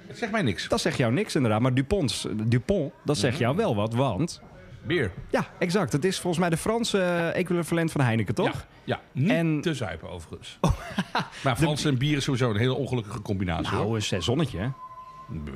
[0.08, 0.68] Het zegt mij niks.
[0.68, 1.60] Dat zegt jou niks inderdaad.
[1.60, 3.94] Maar Duponts, Dupont, dat zegt jou wel wat.
[3.94, 4.40] Want,
[4.86, 5.10] Bier.
[5.30, 5.92] ja, exact.
[5.92, 8.46] Het is volgens mij de Franse eh, equivalent van Heineken, toch?
[8.46, 8.54] Ja,
[8.84, 9.00] ja.
[9.12, 10.58] niet En- te zuipen overigens.
[11.44, 13.68] maar Frans en bier is sowieso een hele ongelukkige combinatie.
[13.76, 13.84] hoor.
[13.84, 14.68] Nou, een saisonnetje, hè?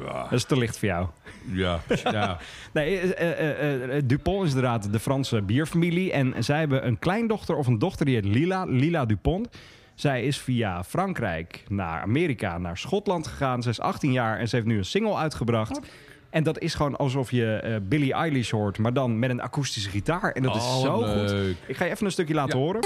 [0.04, 1.06] Ja, Dat is te licht voor jou.
[1.52, 2.38] ja, ja.
[2.72, 6.12] Nee, eh, eh, Dupont is inderdaad de Franse bierfamilie.
[6.12, 9.48] En zij hebben een kleindochter of een dochter die heet Lila, Lila Dupont.
[10.02, 13.62] Zij is via Frankrijk naar Amerika, naar Schotland gegaan.
[13.62, 15.80] Ze is 18 jaar en ze heeft nu een single uitgebracht.
[16.30, 19.90] En dat is gewoon alsof je eh Billie Eilish hoort, maar dan met een akoestische
[19.90, 20.32] gitaar.
[20.32, 21.30] En dat is Oh, zo goed.
[21.66, 22.64] Ik ga je even een stukje laten Ja.
[22.64, 22.80] horen.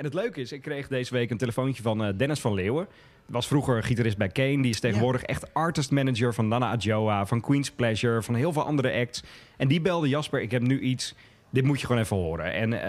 [0.00, 2.86] En het leuke is, ik kreeg deze week een telefoontje van eh, Dennis van Leeuwen.
[3.26, 4.62] Was vroeger gitarist bij Kane.
[4.62, 8.64] Die is tegenwoordig echt artist manager van Nana Adjoa, van Queen's Pleasure, van heel veel
[8.64, 9.22] andere acts.
[9.56, 11.14] En die belde Jasper, ik heb nu iets,
[11.50, 12.52] dit moet je gewoon even horen.
[12.52, 12.82] En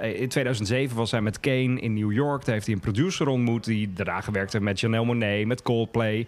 [0.00, 2.44] eh, in 2007 was hij met Kane in New York.
[2.44, 6.26] Daar heeft hij een producer ontmoet die daarna gewerkt heeft met Janelle Monet, met Coldplay.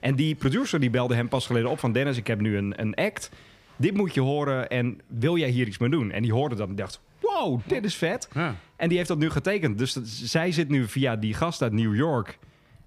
[0.00, 2.80] En die producer die belde hem pas geleden op van Dennis, ik heb nu een,
[2.80, 3.30] een act.
[3.76, 6.10] Dit moet je horen en wil jij hier iets mee doen?
[6.10, 8.28] En die hoorde dat en dacht, wow, dit is vet.
[8.34, 8.54] Ja.
[8.82, 9.78] En die heeft dat nu getekend.
[9.78, 12.38] Dus dat- zij zit nu via die gast uit New York,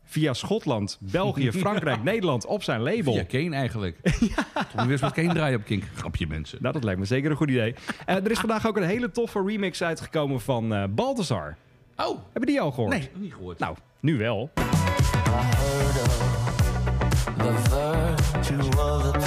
[0.04, 3.14] via Schotland, België, Frankrijk, Nederland op zijn label.
[3.14, 3.98] Via Kane eigenlijk.
[4.04, 4.64] ja.
[4.72, 5.84] Toen weer eens wat Kane draaien op Kink.
[5.96, 6.58] Grapje mensen.
[6.62, 7.76] Nou, dat lijkt me zeker een goed idee.
[8.06, 11.56] Eh, er is vandaag ook een hele toffe remix uitgekomen van eh Balthazar.
[11.96, 12.92] Oh, Hebben die al gehoord?
[12.92, 13.60] nee, niet gehoord.
[13.60, 14.50] Nou, nu wel.
[17.38, 19.25] The virtue of the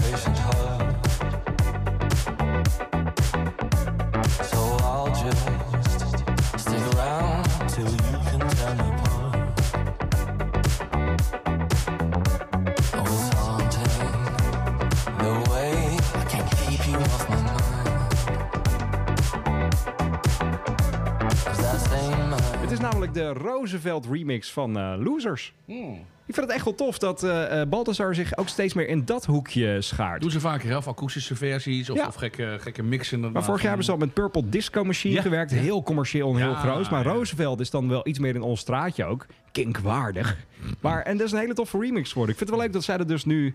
[22.60, 25.54] Het is namelijk de Roosevelt remix van eh, Losers.
[25.64, 25.98] Hmm.
[26.26, 29.04] Ik vind het echt wel tof dat eh eh, Balthazar zich ook steeds meer in
[29.04, 30.20] dat hoekje schaart.
[30.20, 30.76] Doen ze vaker, hè?
[30.76, 32.06] Of akoestische versies of, Ja.
[32.06, 33.20] of gekke, gekke mixen.
[33.32, 35.50] Maar vorig jaar hebben ze al met Purple Disco Machine Ja, gewerkt.
[35.50, 36.90] Heel commercieel en heel Ja, groot.
[36.90, 37.12] Maar ja.
[37.12, 39.26] Roosevelt is dan wel iets meer in ons straatje ook.
[39.52, 40.36] Kinkwaardig.
[40.80, 42.32] Maar, en dat is een hele toffe remix geworden.
[42.32, 43.54] Ik vind het wel leuk dat zij dat dus nu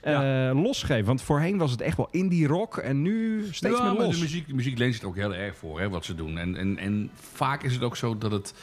[0.00, 1.04] eh, losgeven.
[1.04, 2.76] Want voorheen was het echt wel indie rock.
[2.76, 4.14] En nu steeds ja, meer maar los.
[4.14, 6.38] De muziek, de muziek leent zich er ook heel erg voor, hè, wat ze doen.
[6.38, 8.54] En, en, en vaak is het ook zo dat het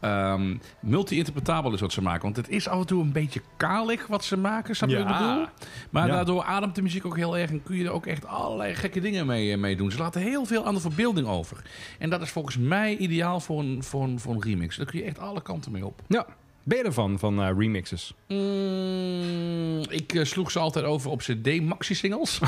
[0.00, 2.22] ehm, multi-interpretabel is wat ze maken.
[2.22, 5.04] Want het is af en toe een beetje kalig wat ze maken, snap je wat
[5.04, 5.28] ik Ja.
[5.28, 5.46] bedoel?
[5.90, 6.12] Maar Ja.
[6.14, 9.00] daardoor ademt de muziek ook heel erg en kun je er ook echt allerlei gekke
[9.00, 9.90] dingen mee, eh, mee doen.
[9.90, 11.62] Ze laten heel veel aan de verbeelding over.
[11.98, 14.76] En dat is volgens mij ideaal voor een, voor een, voor een remix.
[14.76, 16.02] Daar kun je echt alle kanten mee op.
[16.08, 16.26] Ja.
[16.70, 18.14] Ben je ervan, van eh, remixes?
[18.28, 22.38] Mm, ik eh, sloeg ze altijd over op cd maxi-singles.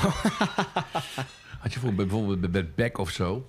[1.62, 3.46] had je voor bijvoorbeeld bij- Beck of zo.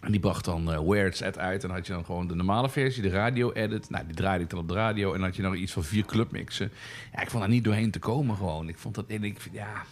[0.00, 1.64] En die bracht dan eh Where It's At uit.
[1.64, 3.90] En had je dan gewoon de normale versie, de radio-edit.
[3.90, 5.08] Nou, die draaide ik dan op de radio.
[5.12, 6.72] En dan had je nog iets van vier clubmixen.
[7.12, 8.68] Ja, ik vond daar niet doorheen te komen gewoon.
[8.68, 9.06] Ik vond dat...
[9.06, 9.82] En ik, vind- ja,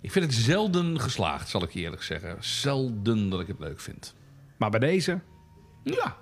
[0.00, 2.36] ik vind het zelden geslaagd, zal ik je eerlijk zeggen.
[2.40, 4.14] Zelden dat ik het leuk vind.
[4.56, 5.20] Maar bij deze?
[5.84, 6.16] Ja.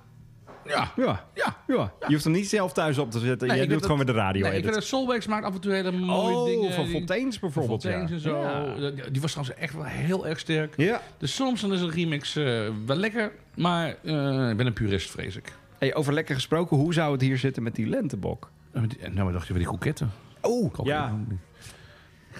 [0.67, 0.93] Ja.
[0.97, 1.25] Ja.
[1.35, 1.57] Ja.
[1.67, 1.93] ja.
[2.07, 3.49] Je hoeft hem niet zelf thuis op te zetten.
[3.49, 5.61] Nee, je doet gewoon met de radio Nee, ik vind dat Solwax maakt af en
[5.61, 6.73] toe hele mooie oh, dingen.
[6.73, 7.83] van Fontaines bijvoorbeeld.
[7.83, 8.15] Fontaines ja.
[8.17, 8.41] en zo.
[8.41, 8.91] Ja.
[9.11, 10.75] Die- was trouwens echt wel heel erg sterk.
[10.77, 11.01] Ja.
[11.19, 12.45] Dus soms dan is een remix eh,
[12.87, 15.53] wel lekker, maar eh, ik ben een purist, vrees ik.
[15.79, 18.51] Hey, over lekker gesproken, hoe zou het hier zitten met die lentebok?
[18.73, 20.11] Eh, Nou, maar dacht je van die koketten?
[20.41, 21.19] Oh, ja.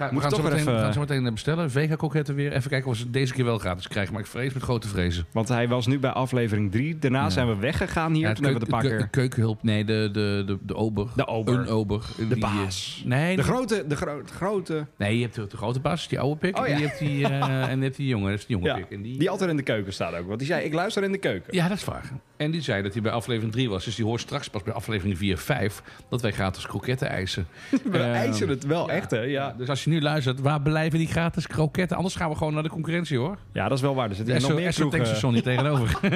[0.01, 1.71] Ga, we gaan zo, meteen, even- we gaan zo meteen eh, bestellen.
[1.71, 2.53] Vega koketten weer.
[2.53, 4.13] Even kijken of ze deze keer wel gratis krijgen.
[4.13, 5.27] Maar ik vrees met grote vrezen.
[5.33, 6.99] Want hij was nu bij aflevering 3.
[6.99, 8.29] Daarna zijn we weggegaan hier.
[8.29, 8.99] Ja, Toen hebben we de, keer...
[8.99, 9.63] de keukenhulp.
[9.63, 11.07] Nee, de, de, de, de ober.
[11.17, 11.55] De ober.
[11.59, 12.05] Een ober.
[12.17, 13.03] De Die, eh, baas.
[13.07, 14.87] Nee, De grote, de gro grote...
[14.97, 16.59] nee, je hebt de, de grote baas, die oude pik.
[16.59, 16.77] Oh, en, ja.
[16.77, 18.91] die hebt die, eh, en hebt die jongen, dat is die jonge pik.
[18.91, 20.27] En die, die altijd in de keuken staat ook.
[20.27, 21.55] Want die zei, ik luister in de keuken.
[21.55, 22.11] Ja, dat is waar.
[22.37, 23.85] En die zei dat hij bij aflevering 3 was.
[23.85, 27.47] Dus die hoort straks pas bij aflevering 4 5 dat wij gratis kroketten eisen.
[27.71, 29.21] We Ehm, eisen het wel echt, hè?
[29.21, 29.55] Ja.
[29.59, 31.97] Dus als je nu luistert, waar blijven die gratis kroketten?
[31.97, 33.39] Anders gaan we gewoon naar de concurrentie, hoor.
[33.53, 34.09] ja, dat is wel waar.
[34.09, 35.99] Er zitten nog meer tankstation hier tegenover.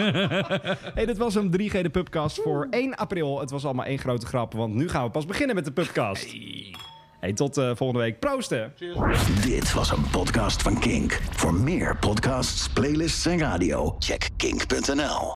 [0.94, 3.40] Hey, dit was een 3G de Pubcast voor 1 april.
[3.40, 6.34] Het was allemaal één grote grap, want nu gaan we pas beginnen met de Pubcast.
[7.20, 8.18] Hey, tot eh, volgende week.
[8.18, 8.66] Proost, hè.
[9.42, 11.20] Dit was een podcast van Kink.
[11.30, 15.32] Voor meer podcasts, playlists en radio, check kink.nl.